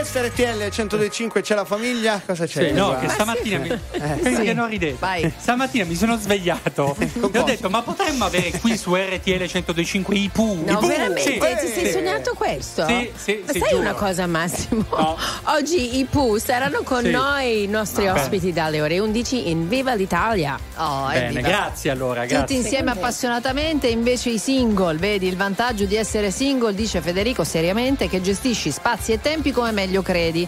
questo 0.00 0.18
è 0.18 0.28
RTL 0.28 0.62
102.5 0.96 1.42
c'è 1.42 1.54
la 1.54 1.64
famiglia, 1.66 2.22
cosa 2.24 2.46
c'è? 2.46 2.68
Sì, 2.68 2.72
no, 2.72 2.98
che 2.98 3.08
stamattina 3.10 3.58
mi... 3.58 3.68
sì. 4.34 4.42
che 4.42 4.54
non 4.54 4.68
ridete. 4.68 5.34
Stamattina 5.38 5.84
mi 5.84 5.94
sono 5.94 6.16
svegliato 6.18 6.96
e 6.98 7.10
ho 7.20 7.42
detto 7.42 7.68
"Ma 7.68 7.82
potremmo 7.82 8.24
avere 8.24 8.50
qui 8.60 8.78
su 8.78 8.94
RTL 8.94 9.42
102.5 9.44 10.14
i 10.14 10.30
Pooh?" 10.32 10.64
No, 10.64 10.72
I 10.72 10.74
Pooh? 10.76 10.86
veramente? 10.86 11.22
Sì. 11.22 11.38
Ti 11.38 11.66
sei 11.82 11.92
sognato 11.92 12.32
questo? 12.34 12.86
Sì, 12.86 13.10
sì, 13.14 13.42
Ma 13.44 13.52
sì, 13.52 13.58
sai 13.58 13.68
giuro. 13.68 13.80
una 13.82 13.92
cosa, 13.92 14.26
Massimo? 14.26 14.86
Oggi 15.44 15.98
i 15.98 16.04
Pooh 16.06 16.38
saranno 16.38 16.80
con 16.82 17.02
Sì. 17.02 17.10
noi, 17.10 17.64
i 17.64 17.66
nostri 17.66 18.06
Ah, 18.08 18.14
ospiti 18.14 18.52
dalle 18.54 18.80
ore 18.80 18.98
11 18.98 19.50
in 19.50 19.68
Viva 19.68 19.92
l'Italia. 19.94 20.58
Oh, 20.76 21.08
Bene, 21.08 21.42
grazie 21.42 21.90
allora, 21.90 22.24
grazie. 22.24 22.38
Tutti 22.38 22.54
insieme 22.54 22.92
appassionatamente, 22.92 23.86
invece 23.88 24.30
i 24.30 24.38
single, 24.38 24.96
vedi 24.96 25.26
il 25.28 25.36
vantaggio 25.36 25.84
di 25.84 25.96
essere 25.96 26.30
single, 26.30 26.74
dice 26.74 27.02
Federico 27.02 27.44
seriamente, 27.44 28.08
che 28.08 28.22
gestisci 28.22 28.70
spazi 28.70 29.12
e 29.12 29.20
tempi 29.20 29.50
come 29.52 29.72
meglio 29.72 29.88
credi. 30.02 30.46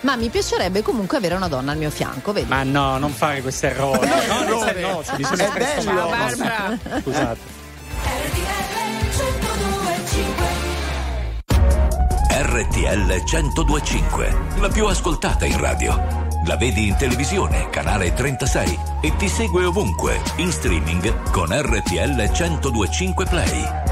Ma 0.00 0.16
mi 0.16 0.28
piacerebbe 0.28 0.82
comunque 0.82 1.16
avere 1.16 1.34
una 1.36 1.48
donna 1.48 1.72
al 1.72 1.78
mio 1.78 1.90
fianco, 1.90 2.32
vedi? 2.32 2.48
Ma 2.48 2.64
no, 2.64 2.98
non 2.98 3.12
fare 3.12 3.40
questo 3.40 3.66
errore. 3.66 4.08
No, 4.26 4.40
nel 4.42 4.74
senso- 4.74 5.12
no, 5.12 5.16
mi 5.16 5.24
sono 5.24 5.42
espresso 5.42 5.92
male. 5.92 6.10
Barbara. 6.10 6.78
Scusate. 7.00 7.60
RTL 12.34 13.22
1025, 13.24 14.38
la 14.60 14.68
più 14.68 14.86
ascoltata 14.86 15.44
in 15.44 15.58
radio. 15.58 16.30
La 16.46 16.56
vedi 16.56 16.88
in 16.88 16.96
televisione, 16.96 17.70
canale 17.70 18.12
36 18.12 18.78
e 19.00 19.14
ti 19.16 19.28
segue 19.28 19.64
ovunque, 19.64 20.20
in 20.36 20.50
streaming 20.50 21.30
con 21.30 21.48
RTL 21.50 22.30
1025 22.30 23.26
Play. 23.26 23.91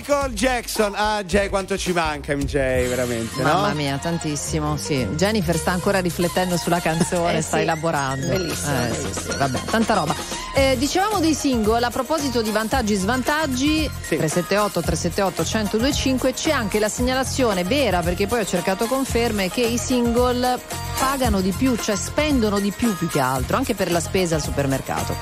Michael 0.00 0.32
Jackson. 0.32 0.94
Ah, 0.96 1.22
Jay, 1.24 1.50
quanto 1.50 1.76
ci 1.76 1.92
manca 1.92 2.34
MJ, 2.34 2.52
veramente, 2.88 3.42
no? 3.42 3.52
Mamma 3.52 3.74
mia, 3.74 3.98
tantissimo, 3.98 4.78
sì. 4.78 5.06
Jennifer 5.14 5.54
sta 5.58 5.72
ancora 5.72 6.00
riflettendo 6.00 6.56
sulla 6.56 6.80
canzone, 6.80 7.36
Eh 7.36 7.42
sta 7.42 7.56
sì, 7.58 7.62
elaborando. 7.64 8.26
bellissimo, 8.26 8.86
Eh, 8.86 8.94
sì, 8.94 9.20
sì, 9.20 9.36
vabbè, 9.36 9.60
tanta 9.70 9.92
roba. 9.94 10.14
Eh, 10.54 10.76
dicevamo 10.78 11.18
dei 11.20 11.34
single, 11.34 11.84
a 11.84 11.90
proposito 11.90 12.40
di 12.40 12.50
vantaggi 12.50 12.94
e 12.94 12.96
svantaggi, 12.96 13.90
378 14.08 14.80
378 14.80 15.42
1025 15.42 16.32
c'è 16.32 16.50
anche 16.50 16.78
la 16.78 16.88
segnalazione 16.88 17.62
vera, 17.64 18.00
perché 18.00 18.26
poi 18.26 18.40
ho 18.40 18.46
cercato 18.46 18.86
conferme, 18.86 19.50
che 19.50 19.60
i 19.60 19.76
single 19.76 20.58
pagano 20.98 21.42
di 21.42 21.52
più, 21.52 21.76
cioè 21.76 21.94
spendono 21.96 22.58
di 22.58 22.70
più 22.70 22.96
più 22.96 23.06
che 23.06 23.20
altro, 23.20 23.58
anche 23.58 23.74
per 23.74 23.92
la 23.92 24.00
spesa 24.00 24.34
al 24.36 24.42
supermercato. 24.42 25.14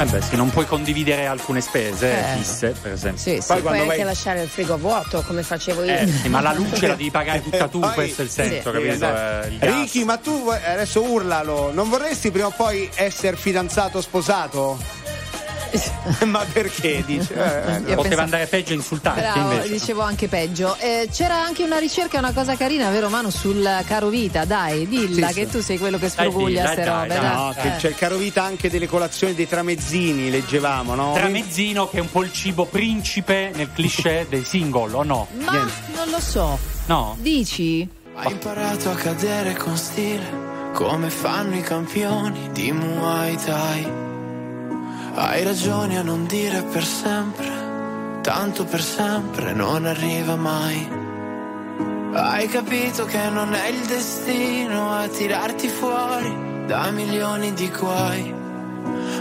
Eh 0.00 0.06
beh, 0.06 0.22
sì, 0.22 0.34
non 0.34 0.48
puoi 0.48 0.64
condividere 0.64 1.26
alcune 1.26 1.60
spese 1.60 2.10
Eh. 2.10 2.36
fisse, 2.38 2.74
per 2.80 2.92
esempio. 2.92 3.20
Sì, 3.20 3.42
Poi 3.46 3.60
puoi 3.60 3.80
anche 3.80 4.02
lasciare 4.02 4.40
il 4.42 4.48
frigo 4.48 4.78
vuoto 4.78 5.20
come 5.26 5.42
facevo 5.42 5.84
io. 5.84 5.92
Eh, 5.94 6.06
sì, 6.06 6.28
ma 6.30 6.40
la 6.40 6.54
luce 6.54 6.86
la 6.86 6.94
devi 6.94 7.10
pagare 7.10 7.42
tutta 7.44 7.68
tu, 7.68 7.80
Poi- 7.80 7.92
questo 7.92 8.22
è 8.22 8.24
il 8.24 8.30
senso, 8.30 8.70
Sì, 8.70 8.76
capito? 8.76 8.92
esatto. 8.94 9.46
Eh. 9.58 9.70
Ricky, 9.70 10.04
ma 10.04 10.16
tu 10.16 10.48
adesso 10.48 11.02
urlalo, 11.02 11.70
non 11.74 11.90
vorresti 11.90 12.30
prima 12.30 12.46
o 12.46 12.52
poi 12.56 12.88
essere 12.94 13.36
fidanzato 13.36 13.98
o 13.98 14.00
sposato? 14.00 14.78
Ma 16.26 16.44
perché? 16.52 17.02
Dice? 17.06 17.34
Eh, 17.34 17.74
eh, 17.74 17.78
no. 17.78 17.84
Poteva 17.84 18.02
penso- 18.02 18.20
andare 18.20 18.46
peggio 18.46 18.72
e 18.72 18.76
insultarti 18.76 19.20
Bravo, 19.20 19.52
invece. 19.52 19.68
dicevo 19.72 20.02
anche 20.02 20.28
peggio. 20.28 20.76
Eh, 20.78 21.08
c'era 21.12 21.36
anche 21.42 21.62
una 21.62 21.78
ricerca, 21.78 22.18
una 22.18 22.32
cosa 22.32 22.56
carina, 22.56 22.90
vero 22.90 23.08
Manu, 23.08 23.30
sul 23.30 23.68
caro 23.86 24.08
vita, 24.08 24.44
dai, 24.44 24.86
dilla 24.88 25.28
Sì, 25.28 25.34
che 25.34 25.44
sì. 25.46 25.50
tu 25.50 25.60
sei 25.60 25.78
quello 25.78 25.98
che 25.98 26.08
sfruguglia 26.08 26.62
queste 26.64 26.84
robe. 26.84 27.06
dai. 27.08 27.20
dai. 27.20 27.34
No, 27.36 27.54
che 27.60 27.68
Eh. 27.68 27.76
c'è 27.76 27.88
il 27.88 27.94
caro 27.96 28.16
vita 28.16 28.42
anche 28.42 28.70
delle 28.70 28.86
colazioni 28.88 29.34
dei 29.34 29.48
tramezzini, 29.48 30.30
leggevamo, 30.30 30.94
no? 30.94 31.12
Tramezzino 31.14 31.88
che 31.88 31.98
è 31.98 32.00
un 32.00 32.10
po' 32.10 32.22
il 32.22 32.32
cibo 32.32 32.64
principe 32.66 33.50
nel 33.54 33.70
cliché 33.72 34.26
dei 34.28 34.44
single, 34.44 34.92
o 34.94 35.02
no? 35.02 35.26
Ma 35.38 35.52
non 35.94 36.08
lo 36.10 36.20
so. 36.20 36.58
No? 36.86 37.16
Dici? 37.20 37.88
Hai 38.14 38.32
imparato 38.32 38.90
a 38.90 38.94
cadere 38.94 39.54
con 39.54 39.76
stile, 39.76 40.48
come 40.74 41.08
fanno 41.10 41.54
i 41.56 41.62
campioni 41.62 42.50
di 42.52 42.72
Muay 42.72 43.36
Thai. 43.36 44.08
Hai 45.12 45.42
ragione 45.42 45.98
a 45.98 46.02
non 46.02 46.24
dire 46.26 46.62
per 46.62 46.84
sempre, 46.84 48.20
tanto 48.22 48.64
per 48.64 48.80
sempre 48.80 49.52
non 49.52 49.84
arriva 49.84 50.36
mai. 50.36 50.88
Hai 52.12 52.46
capito 52.46 53.04
che 53.06 53.28
non 53.28 53.52
è 53.52 53.68
il 53.68 53.84
destino 53.86 54.92
a 54.92 55.08
tirarti 55.08 55.68
fuori 55.68 56.64
da 56.66 56.90
milioni 56.90 57.52
di 57.52 57.68
guai. 57.70 58.32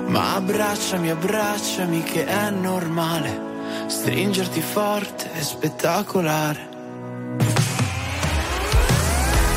Ma 0.05 0.35
abbracciami, 0.35 1.09
abbracciami 1.09 2.03
che 2.03 2.25
è 2.25 2.49
normale, 2.51 3.41
stringerti 3.87 4.61
forte 4.61 5.31
è 5.31 5.41
spettacolare. 5.41 6.67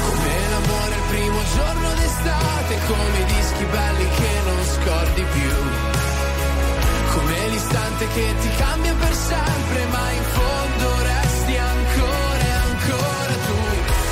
Come 0.00 0.34
l'amore 0.50 0.94
il 0.94 1.02
primo 1.08 1.40
giorno 1.54 1.88
d'estate, 1.94 2.78
come 2.86 3.21
L'istante 7.92 8.08
che 8.14 8.34
ti 8.40 8.48
cambia 8.56 8.94
per 8.94 9.14
sempre, 9.14 9.86
ma 9.86 10.10
in 10.12 10.22
fondo 10.22 11.02
resti 11.02 11.56
ancora 11.56 12.38
e 12.38 12.50
ancora 12.50 13.34
tu. 13.46 13.58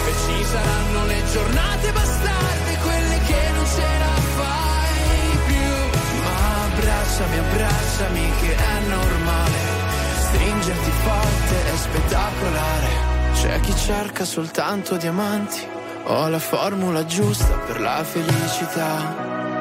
E 0.07 0.13
ci 0.25 0.45
saranno 0.45 1.07
le 1.07 1.23
giornate 1.33 1.93
bastarde, 1.93 2.77
quelle 2.83 3.19
che 3.27 3.51
non 3.55 3.65
ce 3.65 3.89
la 4.05 4.17
fai 4.37 5.39
più. 5.47 5.73
Ma 6.23 6.65
abbracciami, 6.65 7.39
abbracciami 7.39 8.31
che 8.41 8.55
è 8.55 8.81
normale. 8.89 9.59
Stringerti 10.21 10.91
forte 11.03 11.73
è 11.73 11.77
spettacolare. 11.77 12.89
C'è 13.33 13.61
chi 13.61 13.75
cerca 13.77 14.25
soltanto 14.27 14.97
diamanti. 14.97 15.67
Ho 16.05 16.29
la 16.29 16.39
formula 16.39 17.07
giusta 17.07 17.55
per 17.67 17.81
la 17.81 18.05
felicità. 18.05 19.60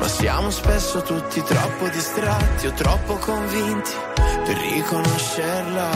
Ma 0.00 0.08
siamo 0.08 0.50
spesso 0.50 1.02
tutti 1.02 1.42
troppo 1.42 1.86
distratti 1.88 2.66
o 2.66 2.72
troppo 2.72 3.16
convinti 3.16 3.90
per 4.46 4.56
riconoscerla. 4.56 5.90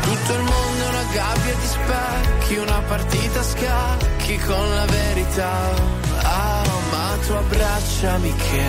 Tutto 0.00 0.32
il 0.32 0.42
mondo 0.42 0.84
è 0.84 0.88
una 0.88 1.12
gabbia 1.12 1.54
di 1.54 1.66
specchi, 1.66 2.56
una 2.58 2.80
partita 2.86 3.40
a 3.40 3.42
scacchi 3.42 4.38
con 4.38 4.74
la 4.76 4.84
verità. 4.84 5.50
Ah, 6.22 6.62
ma 6.92 7.18
tu 7.26 7.32
abbracciami 7.32 8.34
che 8.36 8.64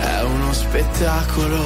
è 0.00 0.22
uno 0.24 0.52
spettacolo. 0.52 1.58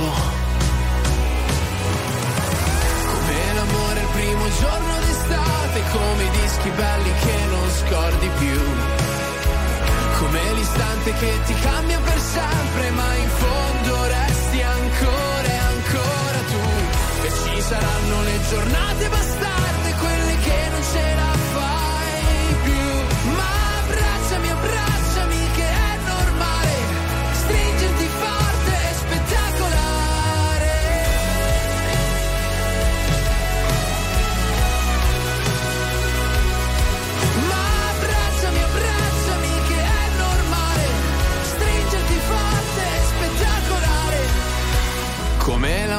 Come 3.06 3.55
l'amore 3.55 4.01
il 4.01 4.09
primo 4.12 4.48
giorno 4.60 4.98
d'estate, 5.06 5.82
come 5.93 6.22
i 6.24 6.31
dischi 6.43 6.68
belli 6.68 7.12
che 7.24 7.47
non 7.48 7.70
scordi 7.70 8.31
più. 8.39 8.99
Come 10.21 10.53
l'istante 10.53 11.13
che 11.15 11.33
ti 11.47 11.55
cambia 11.55 11.99
per 11.99 12.21
sempre, 12.21 12.91
ma 12.91 13.15
in 13.15 13.29
fondo 13.29 14.07
resti 14.07 14.61
ancora 14.61 15.49
e 15.49 15.59
ancora 15.75 16.39
tu. 16.51 17.27
E 17.27 17.31
ci 17.31 17.63
saranno 17.63 18.23
le 18.23 18.39
giornate 18.51 18.90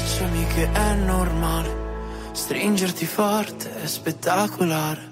abbracciami, 0.00 0.46
che 0.46 0.72
è 0.72 0.94
normale 0.94 1.88
Stringerti 2.32 3.06
forte 3.06 3.82
è 3.82 3.86
spettacolare 3.86 5.08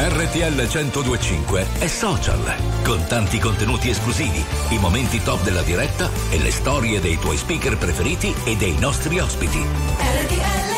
RTL 0.00 0.54
1025 0.54 1.66
è 1.80 1.88
social, 1.88 2.54
con 2.84 3.04
tanti 3.08 3.40
contenuti 3.40 3.90
esclusivi, 3.90 4.44
i 4.68 4.78
momenti 4.78 5.20
top 5.20 5.42
della 5.42 5.62
diretta 5.62 6.08
e 6.30 6.38
le 6.38 6.52
storie 6.52 7.00
dei 7.00 7.18
tuoi 7.18 7.36
speaker 7.36 7.76
preferiti 7.76 8.32
e 8.44 8.54
dei 8.56 8.78
nostri 8.78 9.18
ospiti. 9.18 9.58
RTL 9.58 10.77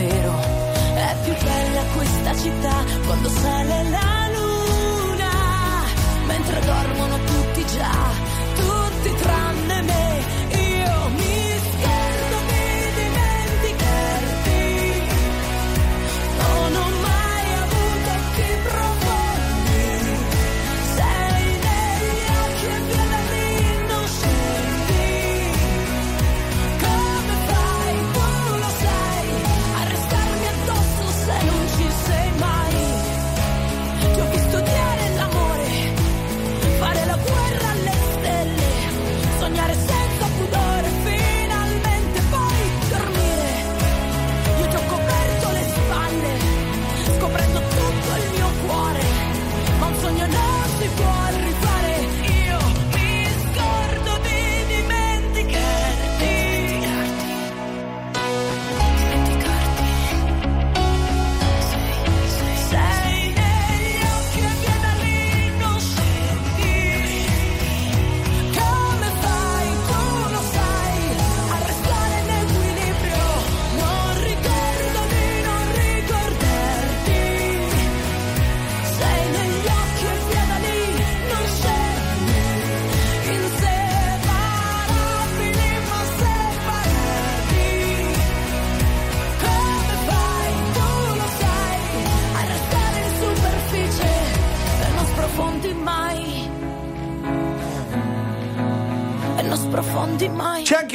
davvero. 0.00 0.34
È 0.94 1.16
più 1.24 1.34
bella 1.44 1.82
questa 1.94 2.36
città 2.36 2.84
quando 3.06 3.28
sale 3.28 3.82
la 3.90 4.28
luna, 4.34 5.84
mentre 6.26 6.60
dormono 6.60 7.18
tutti 7.24 7.66
già, 7.66 7.92
tutti 8.56 9.14
tranne 9.20 9.49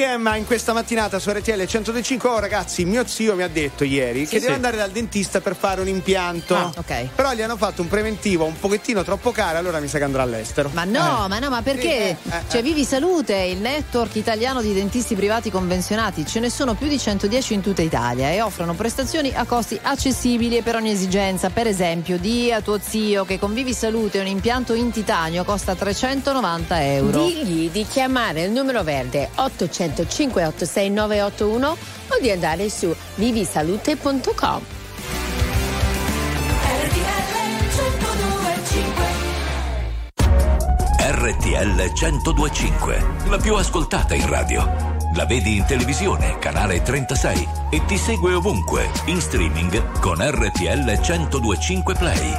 Emma 0.04 0.36
in 0.36 0.46
questa 0.46 0.74
mattinata 0.74 1.20
su 1.20 1.30
RTL 1.30 1.66
105. 1.66 2.30
Oh, 2.30 2.40
ragazzi, 2.40 2.86
mio 2.86 3.06
zio 3.06 3.36
mi 3.36 3.44
ha 3.44 3.48
detto 3.48 3.84
ieri 3.84 4.22
che 4.22 4.38
sì. 4.38 4.40
deve 4.40 4.54
andare 4.54 4.78
dal 4.78 4.92
dentista 4.92 5.42
per 5.42 5.56
fare 5.56 5.82
un 5.82 5.88
impianto. 5.88 6.56
Ah, 6.56 6.72
ok. 6.76 7.10
Però 7.16 7.34
gli 7.34 7.42
hanno 7.42 7.58
fatto 7.58 7.82
un 7.82 7.88
preventivo 7.88 8.46
un 8.46 8.58
pochettino 8.58 9.04
troppo 9.04 9.32
caro, 9.32 9.58
allora 9.58 9.80
mi 9.80 9.88
sa 9.88 9.98
che 9.98 10.04
andrà 10.04 10.24
all'estero. 10.24 10.70
Ma 10.74 10.84
no, 10.84 11.28
ma 11.28 11.40
no, 11.40 11.50
ma 11.50 11.62
perché? 11.62 12.18
Sì, 12.22 12.30
eh, 12.30 12.38
eh, 12.38 12.42
Cioè, 12.48 12.60
eh. 12.60 12.64
Vivi 12.64 12.84
Salute, 12.84 13.36
il 13.36 13.60
network 13.60 14.16
italiano 14.16 14.62
di 14.62 14.74
dentisti 14.74 15.16
privati 15.16 15.50
convenzionati, 15.50 16.26
ce 16.26 16.40
ne 16.40 16.50
sono 16.50 16.74
più 16.74 16.88
di 16.88 16.98
110 16.98 17.54
in 17.54 17.62
tutta 17.62 17.82
Italia 17.82 18.32
e 18.32 18.42
offrono 18.42 18.74
prestazioni 18.74 19.32
a 19.36 19.46
costi 19.46 19.80
accessibili 19.82 20.58
e 20.58 20.62
per 20.62 20.76
ogni 20.76 20.92
esigenza. 20.92 21.50
Per 21.50 21.68
esempio, 21.68 22.18
di 22.18 22.52
a 22.52 22.62
tuo 22.62 22.80
zio 22.82 23.26
che 23.26 23.40
con 23.40 23.54
Vivi 23.54 23.74
Salute 23.74 24.20
un 24.20 24.28
impianto 24.28 24.74
in 24.74 24.92
titanio 24.92 25.44
costa 25.44 25.76
390 25.76 26.84
euro. 26.86 27.26
Digli 27.26 27.70
di 27.70 27.86
chiamare 27.88 28.44
il 28.44 28.52
numero 28.52 28.84
verde 28.84 29.30
805 29.86 30.46
86 30.46 30.90
981 30.90 31.70
o 31.70 32.20
di 32.20 32.32
andare 32.32 32.70
su 32.70 32.94
vivisalute.com. 33.16 34.62
RTL 40.98 41.92
1025, 41.94 43.06
la 43.30 43.38
più 43.38 43.56
ascoltata 43.56 44.14
in 44.14 44.28
radio. 44.28 44.94
La 45.16 45.26
vedi 45.26 45.56
in 45.56 45.66
televisione, 45.66 46.38
canale 46.40 46.82
36 46.82 47.48
e 47.70 47.86
ti 47.86 47.98
segue 47.98 48.34
ovunque, 48.34 48.90
in 49.06 49.22
streaming 49.22 50.00
con 50.00 50.18
RTL 50.20 51.00
1025 51.00 51.96
Play. 51.96 52.34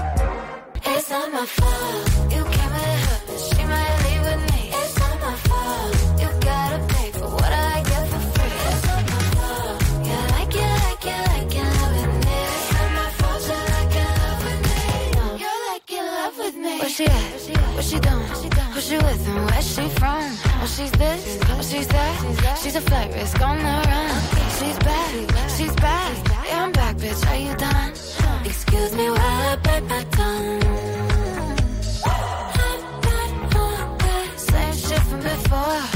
She 16.96 17.04
at? 17.04 17.74
What 17.74 17.84
she 17.84 17.98
doing? 18.00 18.26
Who 18.72 18.80
she 18.80 18.96
with 18.96 19.28
and 19.28 19.50
where 19.50 19.60
she 19.60 19.88
from? 20.00 20.22
Oh, 20.62 20.66
she's 20.66 20.90
this, 20.92 21.38
oh, 21.50 21.60
she's 21.60 21.88
that. 21.88 22.58
She's 22.62 22.74
a 22.76 22.80
flight 22.80 23.12
risk 23.12 23.38
on 23.42 23.58
the 23.58 23.64
run. 23.64 24.10
She's 24.58 24.78
back, 24.78 25.50
she's 25.56 25.74
back. 25.76 26.16
Yeah, 26.46 26.64
I'm 26.64 26.72
back, 26.72 26.96
bitch. 26.96 27.22
Are 27.30 27.36
you 27.36 27.54
done? 27.56 27.90
Excuse 28.46 28.94
me 28.96 29.10
while 29.10 29.18
I 29.20 29.56
bite 29.56 29.84
my 29.84 30.04
tongue. 30.04 30.62
Same 34.36 34.74
shit 34.74 35.02
from 35.02 35.20
before. 35.20 35.95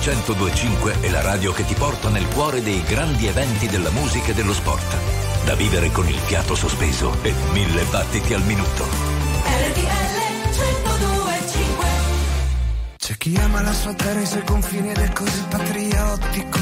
1025 0.00 1.00
è 1.02 1.10
la 1.10 1.20
radio 1.20 1.52
che 1.52 1.62
ti 1.66 1.74
porta 1.74 2.08
nel 2.08 2.26
cuore 2.28 2.62
dei 2.62 2.82
grandi 2.84 3.26
eventi 3.26 3.68
della 3.68 3.90
musica 3.90 4.30
e 4.30 4.34
dello 4.34 4.54
sport. 4.54 4.96
Da 5.44 5.54
vivere 5.54 5.90
con 5.90 6.08
il 6.08 6.18
fiato 6.20 6.54
sospeso 6.54 7.14
e 7.20 7.34
mille 7.52 7.82
battiti 7.84 8.32
al 8.32 8.42
minuto. 8.44 8.84
RTL 9.44 10.52
1025 10.52 11.86
C'è 12.96 13.16
chi 13.18 13.36
ama 13.36 13.60
la 13.60 13.74
sua 13.74 13.92
terra 13.92 14.20
e 14.20 14.22
i 14.22 14.26
suoi 14.26 14.44
confini 14.44 14.90
ed 14.90 14.96
è 14.96 15.12
così 15.12 15.44
patriottico 15.50 16.58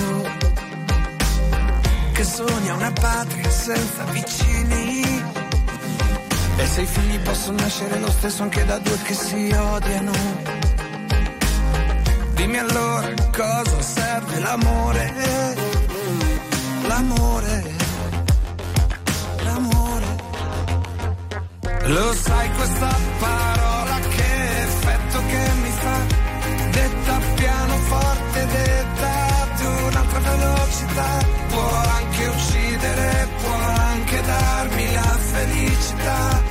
che 2.13 2.25
sogna 2.25 2.75
una 2.75 2.91
patria 2.91 3.49
senza 3.49 4.03
vicini. 4.11 5.23
E 6.57 6.67
se 6.67 6.81
i 6.81 6.87
figli 6.87 7.21
possono 7.21 7.59
nascere 7.61 8.01
lo 8.01 8.11
stesso 8.11 8.43
anche 8.43 8.65
da 8.65 8.79
due 8.79 8.99
che 9.05 9.15
si 9.15 9.55
odiano. 9.57 10.58
Dimmi 12.39 12.57
allora 12.57 13.13
cosa 13.37 13.83
serve 13.83 14.39
l'amore. 14.39 15.13
L'amore. 16.87 17.77
L'amore. 19.43 20.07
Lo 21.87 22.15
sai 22.15 22.49
questa 22.53 22.97
parola 23.19 23.99
che 24.15 24.63
effetto 24.63 25.19
che 25.27 25.51
mi 25.63 25.71
fa? 25.83 25.97
Detta 26.71 27.19
piano 27.35 27.77
forte, 27.77 28.47
detta 28.47 29.11
ad 29.43 29.61
un'altra 29.89 30.19
velocità. 30.21 31.11
Può 31.49 31.71
anche 31.99 32.27
uccidere, 32.27 33.29
può 33.43 33.59
anche 33.93 34.23
darmi 34.23 34.93
la 34.93 35.19
felicità. 35.33 36.43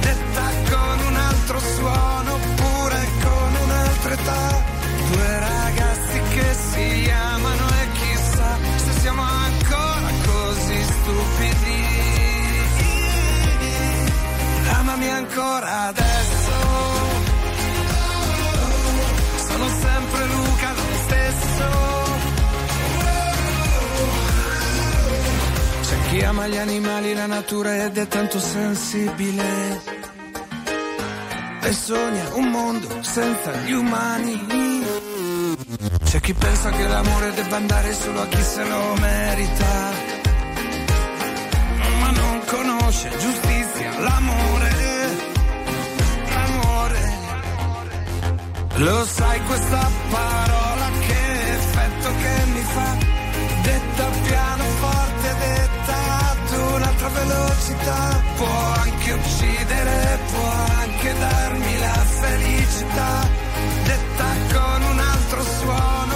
Detta 0.00 0.44
con 0.70 1.06
un 1.06 1.16
altro 1.16 1.60
suono, 1.60 2.32
oppure 2.34 3.08
con 3.22 3.56
un'altra 3.62 4.12
età. 4.12 4.55
Ancora 15.36 15.88
adesso. 15.88 16.52
Sono 19.48 19.68
sempre 19.68 20.26
Luca 20.26 20.72
lo 20.72 20.82
stesso. 21.04 21.64
C'è 25.82 26.08
chi 26.08 26.22
ama 26.22 26.46
gli 26.46 26.56
animali, 26.56 27.14
la 27.14 27.26
natura 27.26 27.84
ed 27.84 27.98
è 27.98 28.06
tanto 28.06 28.40
sensibile. 28.40 29.80
E 31.60 31.72
sogna 31.72 32.34
un 32.34 32.48
mondo 32.50 32.88
senza 33.02 33.52
gli 33.64 33.72
umani. 33.72 34.84
C'è 36.04 36.20
chi 36.20 36.32
pensa 36.32 36.70
che 36.70 36.88
l'amore 36.88 37.34
debba 37.34 37.56
andare 37.56 37.92
solo 37.92 38.22
a 38.22 38.26
chi 38.26 38.42
se 38.42 38.64
lo 38.64 38.94
merita. 39.00 39.92
Ma 42.00 42.10
non 42.10 42.42
conosce 42.46 43.10
giustizia, 43.18 43.98
l'amore. 44.00 44.95
Lo 48.78 49.04
sai 49.06 49.40
questa 49.44 49.90
parola 50.10 50.90
che 51.06 51.52
effetto 51.54 52.08
che 52.20 52.44
mi 52.52 52.60
fa? 52.60 52.96
Detta 53.62 54.04
piano 54.28 54.64
forte, 54.64 55.34
detta 55.38 55.96
ad 56.30 56.72
un'altra 56.74 57.08
velocità. 57.08 58.22
Può 58.36 58.56
anche 58.84 59.12
uccidere, 59.12 60.18
può 60.30 60.52
anche 60.82 61.18
darmi 61.18 61.78
la 61.78 62.04
felicità. 62.20 63.28
Detta 63.84 64.24
con 64.52 64.82
un 64.82 64.98
altro 64.98 65.42
suono, 65.42 66.15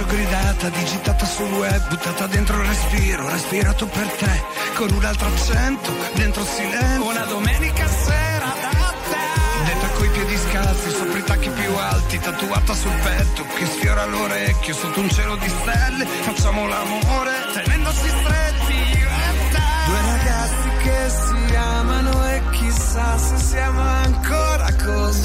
Sottovoce 0.00 0.04
gridata, 0.06 0.68
digitata 0.70 1.26
sul 1.26 1.52
web, 1.52 1.88
buttata 1.88 2.26
dentro 2.26 2.60
il 2.60 2.68
respiro, 2.68 3.28
respirato 3.28 3.86
per 3.86 4.06
te, 4.06 4.42
con 4.74 4.90
un 4.90 5.04
altro 5.04 5.28
accento, 5.28 5.92
dentro 6.14 6.42
il 6.42 6.48
silenzio. 6.48 7.08
Una 7.08 7.24
domenica 7.24 7.86
sera 7.86 8.54
da 8.60 8.94
te. 9.10 9.64
Detta 9.64 9.88
coi 9.94 10.08
piedi 10.08 10.36
scalzi, 10.36 10.90
sopra 10.90 11.18
i 11.18 11.24
tacchi 11.24 11.50
più 11.50 11.74
alti, 11.76 12.18
tatuata 12.18 12.74
sul 12.74 12.94
petto, 13.02 13.44
che 13.56 13.66
sfiora 13.66 14.06
l'orecchio, 14.06 14.74
sotto 14.74 15.00
un 15.00 15.10
cielo 15.10 15.36
di 15.36 15.48
stelle, 15.48 16.06
facciamo 16.06 16.66
l'amore, 16.66 17.32
tenendosi 17.52 18.08
stretti. 18.08 18.98
io 18.98 19.08
e 19.08 19.50
te. 19.50 19.62
Due 19.86 20.00
ragazzi 20.00 20.68
che 20.82 21.10
si 21.10 21.56
amano 21.56 22.28
e 22.28 22.42
chissà 22.52 23.18
se 23.18 23.36
siamo 23.36 23.80
ancora 23.82 24.68
così 24.82 25.19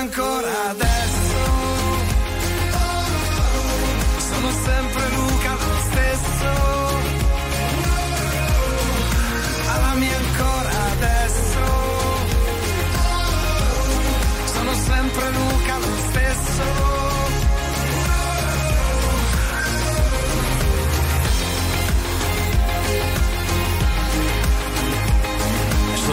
ancora 0.00 0.39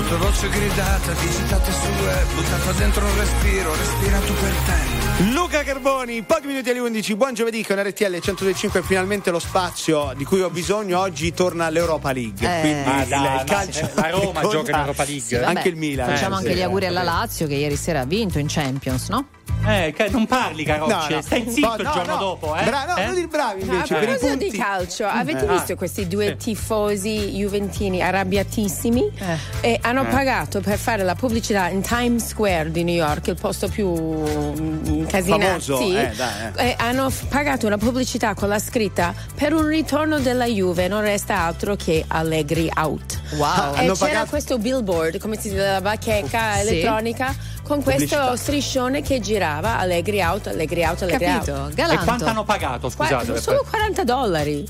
Sottovoce 0.08 0.48
gridata, 0.48 1.12
digitata 1.20 1.70
sul 1.70 2.06
web, 2.06 2.34
buttata 2.34 2.72
dentro 2.78 3.06
un 3.06 3.18
respiro, 3.18 3.76
respirato 3.76 4.34
per 4.36 4.54
te. 4.66 5.24
Luca 5.34 5.64
Carboni, 5.64 6.22
pochi 6.22 6.48
minuti 6.48 6.70
alle 6.70 6.80
11, 6.80 7.16
buon 7.18 7.34
giovedì 7.34 7.62
con 7.66 7.76
RTL 7.82 8.18
105, 8.20 8.84
finalmente 8.84 9.32
lo 9.32 9.40
spazio 9.40 10.14
di 10.16 10.24
cui 10.24 10.40
ho 10.42 10.50
bisogno 10.50 11.00
oggi 11.00 11.34
torna 11.34 11.66
all'Europa 11.66 12.14
League. 12.14 12.48
Eh. 12.48 12.62
Quindi 12.62 12.90
Ah, 12.90 13.02
il, 13.04 13.08
dai, 13.10 13.20
il 13.20 13.32
ma 13.36 13.44
calcio 13.44 13.90
la 13.96 14.10
Roma 14.12 14.42
gioca 14.48 14.72
in 14.72 14.78
Europa 14.78 15.04
League. 15.04 15.40
Vabbè, 15.40 15.56
Anche 15.58 15.68
il 15.68 15.76
Milan. 15.76 16.08
Facciamo 16.10 16.36
Eh, 16.36 16.38
anche 16.38 16.52
sì. 16.52 16.56
gli 16.56 16.62
auguri 16.62 16.86
alla 16.86 17.04
Lazio 17.04 17.48
che 17.48 17.56
ieri 17.56 17.76
sera 17.76 18.00
ha 18.00 18.06
vinto 18.06 18.40
in 18.40 18.48
Champions, 18.48 19.10
no? 19.10 19.28
Eh, 19.68 19.94
non 20.11 20.26
parli, 20.26 20.64
Carocci, 20.64 21.10
No, 21.10 21.15
no. 21.15 21.22
stai 21.22 21.45
zitto 21.49 21.68
No, 21.68 21.76
il 21.76 21.84
no, 21.84 21.91
giorno 21.91 22.14
no. 22.14 22.19
dopo, 22.19 22.56
eh? 22.56 22.64
Bra- 22.64 22.85
no, 22.85 22.95
Eh? 22.95 23.06
non 23.06 23.14
dire 23.15 23.27
bravi 23.27 23.61
A 23.61 23.65
invece, 23.65 23.94
per 23.95 24.03
i 24.03 24.06
proposito 24.07 24.35
di 24.35 24.45
punti. 24.45 24.57
calcio, 24.57 25.06
avete 25.06 25.45
Eh. 25.45 25.48
visto 25.48 25.76
questi 25.76 26.07
due 26.07 26.27
Sì. 26.27 26.35
tifosi 26.38 27.18
juventini 27.35 28.02
arrabbiatissimi 28.02 29.11
e 29.61 29.77
hanno 29.81 30.03
Eh. 30.03 30.07
pagato 30.07 30.61
per 30.61 30.77
fare 30.77 31.03
la 31.03 31.15
pubblicità 31.15 31.68
in 31.69 31.81
Times 31.81 32.27
Square 32.27 32.72
di 32.72 32.84
New 32.84 32.95
York, 32.95 33.27
il 33.27 33.35
posto 33.39 33.68
più 33.68 33.89
mm, 33.89 35.06
casinato. 35.06 35.77
Sì. 35.77 35.95
eh, 35.95 36.11
dai, 36.15 36.69
E 36.69 36.76
hanno 36.77 37.11
pagato 37.30 37.65
una 37.68 37.77
pubblicità 37.77 38.34
con 38.34 38.48
la 38.49 38.60
scritta 38.60 39.14
per 39.35 39.53
un 39.53 39.65
ritorno 39.65 40.19
della 40.19 40.45
Juve 40.45 40.88
non 40.88 41.02
resta 41.02 41.39
altro 41.39 41.76
che 41.76 42.03
Allegri 42.07 42.69
out. 42.76 43.19
Wow. 43.35 43.73
E 43.76 43.80
Hanno 43.80 43.94
c'era 43.94 43.95
pagato- 43.95 44.30
questo 44.30 44.57
billboard, 44.57 45.19
come 45.19 45.38
si 45.39 45.49
dice, 45.49 45.61
la 45.65 45.81
bacheca 45.81 46.53
Sì. 46.53 46.60
elettronica 46.61 47.35
con 47.68 47.84
questo 47.84 48.35
striscione 48.35 49.02
che 49.02 49.19
girava 49.19 49.77
Allegri 49.77 50.22
out, 50.22 50.48
Allegri 50.48 50.84
out, 50.84 51.02
Allegri 51.03 51.26
Capito? 51.26 51.52
out. 51.53 51.72
E 51.72 51.73
Galanto. 51.76 52.03
quanto 52.03 52.26
hanno 52.26 52.44
pagato, 52.44 52.89
Qua- 52.95 53.07
scusate? 53.07 53.39
solo 53.41 53.65
40 53.69 54.03
dollari. 54.03 54.65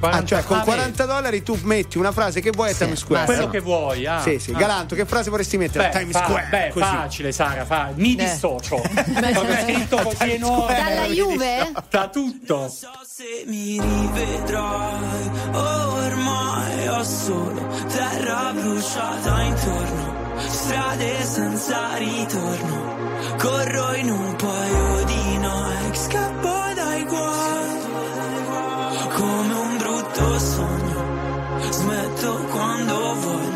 Ah, 0.00 0.22
cioè 0.24 0.44
con 0.44 0.58
ah, 0.58 0.62
40 0.62 1.06
dollari 1.06 1.42
tu 1.42 1.58
metti 1.62 1.96
una 1.96 2.12
frase 2.12 2.40
che 2.40 2.50
vuoi 2.50 2.68
a 2.68 2.72
Sì, 2.74 2.78
Times 2.80 2.98
Square. 3.00 3.24
Quello 3.24 3.48
che 3.48 3.60
vuoi, 3.60 4.06
ah. 4.06 4.20
Sì, 4.20 4.38
sì. 4.38 4.52
Ah. 4.52 4.58
Galanto, 4.58 4.94
che 4.94 5.06
frase 5.06 5.30
vorresti 5.30 5.56
mettere 5.56 5.84
Beh, 5.88 5.96
a 5.96 5.98
Times 5.98 6.12
fa- 6.12 6.24
Square? 6.24 6.46
beh, 6.50 6.68
Così. 6.68 6.84
facile, 6.84 7.32
Sara, 7.32 7.64
fa. 7.64 7.90
mi 7.94 8.12
Eh. 8.12 8.16
dissocio. 8.16 8.76
Proprio 8.84 9.56
scritto 9.62 9.96
così 9.96 10.32
enorme. 10.32 10.76
Dalla 10.76 11.06
Juve? 11.06 11.72
Da 11.88 12.08
tutto. 12.08 12.68
se 12.68 13.44
mi 13.46 13.80
rivedrai 13.80 15.30
ormai 15.52 16.88
ho 16.88 17.02
solo 17.02 17.66
terra 17.88 18.52
bruciata 18.52 19.42
intorno 19.42 20.05
strade 20.38 21.22
senza 21.22 21.96
ritorno. 21.96 22.94
Corro 23.38 23.94
in 23.94 24.10
un 24.10 24.36
paio 24.36 25.04
di 25.04 25.38
Nike 25.38 25.98
scappo 25.98 26.54
dai 26.74 27.04
guai. 27.04 27.80
Come 29.14 29.54
un 29.54 29.76
brutto 29.78 30.38
sogno 30.38 31.04
smetto 31.70 32.32
quando 32.50 33.14
voglio 33.14 33.55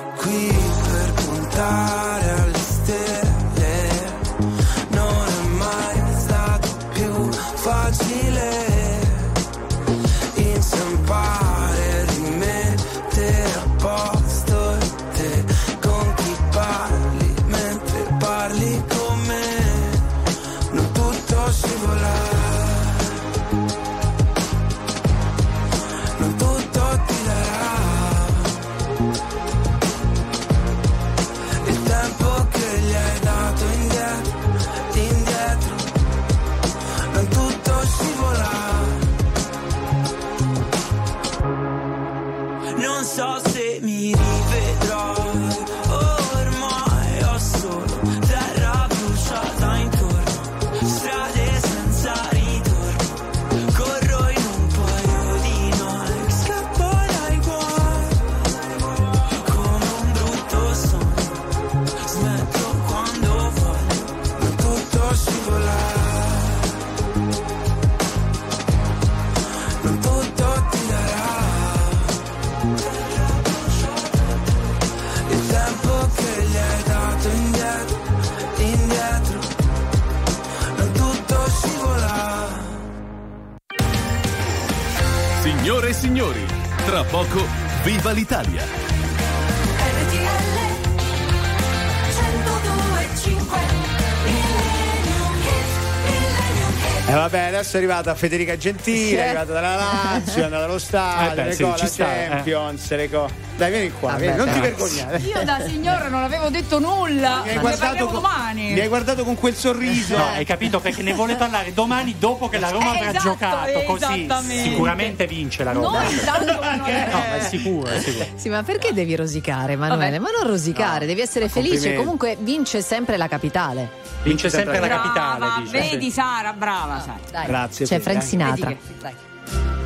adesso 97.71 97.77
è 97.77 97.77
arrivata 97.77 98.15
Federica 98.15 98.57
Gentile, 98.57 99.17
è 99.23 99.27
arrivata 99.27 99.53
dalla 99.53 99.75
Lazio, 99.75 100.41
è 100.41 100.45
andata 100.45 100.65
allo 100.65 100.77
stadio, 100.79 101.31
Eh 101.31 101.35
beh, 101.35 101.43
le 101.45 101.53
sì, 101.53 101.63
co- 101.63 101.75
ci 101.75 101.81
la 101.83 101.87
sta, 101.87 102.23
eh. 102.23 102.27
Champions, 102.27 102.89
le 102.95 103.09
co- 103.09 103.29
Dai, 103.55 103.71
vieni 103.71 103.91
qua, 103.91 104.11
Vabbè, 104.11 104.21
vieni, 104.21 104.37
non 104.37 104.51
ti 104.51 104.59
vergognare. 104.59 105.17
Io 105.19 105.43
da 105.43 105.59
signora 105.67 106.07
non 106.07 106.23
avevo 106.23 106.49
detto 106.49 106.79
nulla. 106.79 107.41
Mi 107.43 107.49
hai 107.49 107.55
Ne 107.55 107.61
guardato 107.61 107.85
parliamo 107.85 108.05
con- 108.11 108.21
domani. 108.21 108.50
Mi 108.73 108.79
hai 108.79 108.87
guardato 108.87 109.23
con 109.23 109.35
quel 109.35 109.55
sorriso. 109.55 110.17
No, 110.17 110.25
hai 110.25 110.45
capito 110.45 110.79
perché 110.79 111.01
ne 111.01 111.13
vuole 111.13 111.35
parlare 111.35 111.73
domani 111.73 112.15
dopo 112.17 112.49
che 112.49 112.59
la 112.59 112.69
Roma 112.69 112.91
avrà 112.91 113.09
Esatto, 113.09 113.29
giocato 113.29 113.83
così 113.83 114.27
sicuramente 114.63 115.27
vince 115.27 115.63
la 115.63 115.71
Roma. 115.71 116.03
Noi 116.03 116.15
tanto 116.23 116.53
No, 116.53 116.59
ma 116.59 117.35
è 117.35 117.41
sicuro, 117.41 117.89
è 117.89 117.99
sicuro. 117.99 118.25
Sì, 118.35 118.49
ma 118.49 118.63
perché 118.63 118.93
devi 118.93 119.15
rosicare, 119.15 119.73
Emanuele? 119.73 120.17
Vabbè. 120.17 120.31
Ma 120.31 120.39
non 120.39 120.47
rosicare, 120.49 121.05
devi 121.05 121.21
essere 121.21 121.49
felice. 121.49 121.95
Comunque 121.95 122.37
vince 122.39 122.81
sempre 122.81 123.17
la 123.17 123.27
capitale. 123.27 123.89
Vince 124.23 124.49
sempre 124.49 124.79
la 124.79 124.87
capitale, 124.87 125.37
Brava, 125.39 125.61
dice. 125.63 125.71
vedi 125.89 126.11
Sara, 126.11 126.53
brava 126.53 126.99
Sara. 126.99 127.19
Dai. 127.31 127.45
Grazie, 127.45 127.85
C'è 127.85 127.99
Frank 127.99 128.23
Sinatra. 128.23 128.67
Che-. 128.69 129.29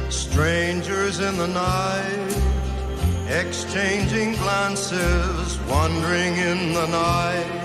Strangers 0.08 1.18
in 1.20 1.38
the 1.38 1.48
night, 1.48 2.36
exchanging 3.30 4.36
glances, 4.38 5.58
wandering 5.68 6.38
in 6.38 6.74
the 6.74 6.86
night. 6.88 7.65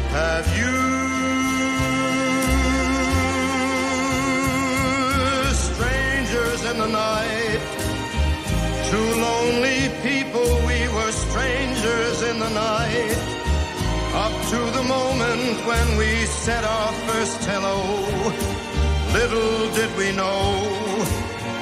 have 0.11 0.47
you. 0.59 0.75
Strangers 5.71 6.61
in 6.71 6.77
the 6.83 6.87
night, 6.87 7.61
two 8.91 9.09
lonely 9.27 9.81
people, 10.07 10.47
we 10.67 10.79
were 10.95 11.11
strangers 11.11 12.21
in 12.29 12.39
the 12.39 12.49
night. 12.49 13.17
Up 14.13 14.33
to 14.51 14.59
the 14.77 14.83
moment 14.83 15.65
when 15.65 15.97
we 15.97 16.25
said 16.25 16.63
our 16.63 16.91
first 17.07 17.39
hello, 17.45 17.79
little 19.13 19.73
did 19.73 19.91
we 19.97 20.11
know. 20.11 21.30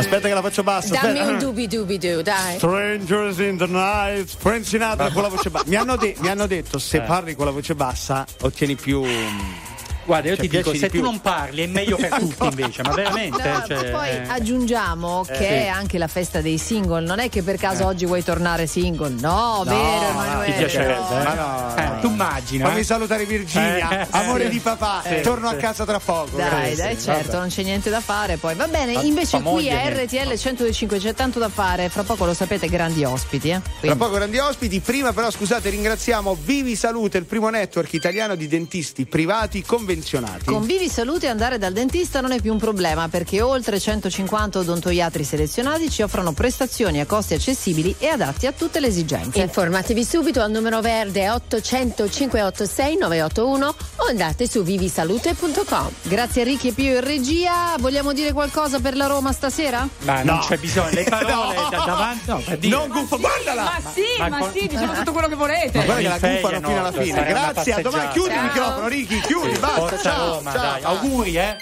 Aspetta 0.00 0.28
che 0.28 0.34
la 0.34 0.42
faccio 0.42 0.62
bassa. 0.62 0.94
Dammi 1.00 1.18
aspetta. 1.18 1.30
un 1.32 1.38
dubi 1.38 1.66
dubi 1.66 1.98
du, 1.98 2.22
dai. 2.22 2.56
Strangers 2.56 3.38
in 3.38 3.56
the 3.56 3.66
night, 3.66 4.28
Frank 4.38 4.64
Sinatra 4.66 5.10
con 5.10 5.22
la 5.22 5.28
voce 5.28 5.50
bassa. 5.50 5.64
Mi 5.68 5.76
hanno, 5.76 5.96
de- 5.96 6.16
mi 6.18 6.28
hanno 6.28 6.46
detto 6.46 6.78
se 6.78 6.98
Eh. 6.98 7.00
parli 7.02 7.34
con 7.34 7.44
la 7.46 7.52
voce 7.52 7.74
bassa 7.74 8.26
ottieni 8.40 8.74
più. 8.76 9.02
Guarda, 10.10 10.28
io 10.30 10.34
Cioè, 10.36 10.48
ti 10.48 10.56
dico, 10.56 10.70
se 10.72 10.78
di 10.78 10.84
tu 10.86 10.90
più. 10.90 11.02
non 11.02 11.20
parli 11.20 11.62
è 11.62 11.66
meglio 11.68 11.94
per 11.96 12.10
tutti 12.18 12.44
invece, 12.46 12.82
ma 12.82 12.90
veramente. 12.94 13.48
No, 13.48 13.64
cioè, 13.64 13.90
poi 13.90 14.08
eh. 14.08 14.22
aggiungiamo 14.28 15.24
Eh, 15.28 15.32
che 15.32 15.36
sì. 15.36 15.44
è 15.44 15.66
anche 15.68 15.98
la 15.98 16.08
festa 16.08 16.40
dei 16.40 16.58
single. 16.58 17.04
Non 17.06 17.20
è 17.20 17.28
che 17.28 17.42
per 17.44 17.56
caso 17.58 17.82
Eh. 17.82 17.86
oggi 17.86 18.06
vuoi 18.06 18.24
tornare 18.24 18.66
single. 18.66 19.14
No, 19.20 19.62
vero, 19.64 20.08
Emanuele. 20.10 20.52
ti 20.52 20.58
piacerebbe, 20.58 20.98
no. 20.98 21.20
eh? 21.20 21.22
Ma 21.24 21.34
no, 21.34 21.74
Eh, 21.76 21.84
no. 21.84 22.00
tu 22.00 22.08
immagina. 22.08 22.66
Fammi 22.68 22.80
eh? 22.80 22.84
salutare 22.84 23.24
Virginia, 23.24 24.00
Eh, 24.02 24.06
amore 24.10 24.44
sì. 24.46 24.50
di 24.50 24.58
papà. 24.58 25.02
Sì, 25.06 25.20
Torno 25.20 25.48
sì. 25.48 25.54
a 25.54 25.58
casa 25.58 25.84
tra 25.84 26.00
poco. 26.00 26.36
Dai, 26.36 26.48
grazie. 26.48 26.74
dai, 26.76 26.98
certo, 27.00 27.26
Vabbè. 27.28 27.38
non 27.38 27.48
c'è 27.48 27.62
niente 27.62 27.88
da 27.90 28.00
fare 28.00 28.36
poi. 28.36 28.54
Va 28.56 28.66
bene, 28.66 28.94
Ma 28.94 29.02
invece 29.02 29.40
qui 29.40 29.70
a 29.70 29.88
RTL 29.90 30.34
105 30.36 30.98
c'è 30.98 31.14
tanto 31.14 31.38
da 31.38 31.48
fare. 31.48 31.88
Fra 31.88 32.02
poco 32.02 32.24
lo 32.24 32.34
sapete, 32.34 32.68
grandi 32.68 33.04
ospiti. 33.04 33.50
Eh? 33.50 33.60
Tra 33.80 33.94
poco 33.94 34.14
grandi 34.14 34.38
ospiti, 34.38 34.80
prima 34.80 35.12
però 35.12 35.30
scusate 35.30 35.68
ringraziamo 35.70 36.36
Vivi 36.42 36.74
Salute, 36.74 37.18
il 37.18 37.24
primo 37.26 37.48
network 37.48 37.92
italiano 37.92 38.34
di 38.34 38.48
dentisti 38.48 39.06
privati 39.06 39.62
convenzionati. 40.00 40.44
Con 40.46 40.64
Vivi 40.64 40.88
Salute 40.88 41.28
andare 41.28 41.58
dal 41.58 41.72
dentista 41.72 42.20
non 42.20 42.32
è 42.32 42.40
più 42.40 42.52
un 42.52 42.58
problema 42.58 43.08
perché 43.08 43.40
oltre 43.42 43.78
150 43.78 44.58
odontoiatri 44.60 45.24
selezionati 45.24 45.90
ci 45.90 46.02
offrono 46.02 46.32
prestazioni 46.32 47.00
a 47.00 47.06
costi 47.06 47.34
accessibili 47.34 47.94
e 47.98 48.08
adatti 48.08 48.46
a 48.46 48.52
tutte 48.52 48.80
le 48.80 48.86
esigenze. 48.88 49.40
Informatevi 49.40 50.04
subito 50.04 50.40
al 50.40 50.50
numero 50.50 50.80
verde 50.80 51.28
800 51.30 52.08
586 52.10 52.96
981 52.96 53.66
o 53.96 54.06
andate 54.08 54.48
su 54.48 54.62
vivisalute.com. 54.62 55.90
Grazie 56.02 56.42
a 56.42 56.44
Ricchi 56.44 56.68
e 56.68 56.72
Pio 56.72 56.94
in 56.94 57.04
regia. 57.04 57.74
Vogliamo 57.78 58.12
dire 58.12 58.32
qualcosa 58.32 58.80
per 58.80 58.96
la 58.96 59.06
Roma 59.06 59.32
stasera? 59.32 59.86
Ma 60.00 60.22
non 60.22 60.38
c'è 60.40 60.56
bisogno, 60.56 60.90
le 60.92 61.04
parole 61.04 61.28
No. 61.60 61.68
da 61.70 61.84
davanti. 61.84 62.30
No, 62.30 62.42
per 62.44 62.58
dire. 62.58 62.76
Non 62.76 62.88
gufo, 62.88 63.18
guardala! 63.18 63.62
Ma 63.62 63.90
sì, 63.92 64.02
Ma 64.18 64.28
ma, 64.28 64.38
con- 64.38 64.52
sì, 64.52 64.66
diciamo 64.66 64.92
tutto 64.94 65.12
quello 65.12 65.28
che 65.28 65.34
volete. 65.34 65.78
Ma 65.78 65.84
guarda 65.84 66.02
che 66.02 66.08
la 66.08 66.14
Il 66.14 66.20
gufano 66.20 66.40
Feyenoord, 66.40 66.66
fino 66.66 66.80
alla 66.80 66.92
fine. 67.02 67.24
Grazie, 67.26 67.72
a 67.74 67.80
domani. 67.82 68.08
Chiudi 68.12 68.28
il 68.28 68.34
Ciao. 68.34 68.42
microfono, 68.44 68.88
Ricky, 68.88 69.20
chiudi, 69.20 69.58
basta. 69.58 69.89
Forza 69.96 70.14
Roma, 70.14 70.52
ciao. 70.52 70.62
dai. 70.62 70.82
Auguri, 70.84 71.36
eh. 71.36 71.56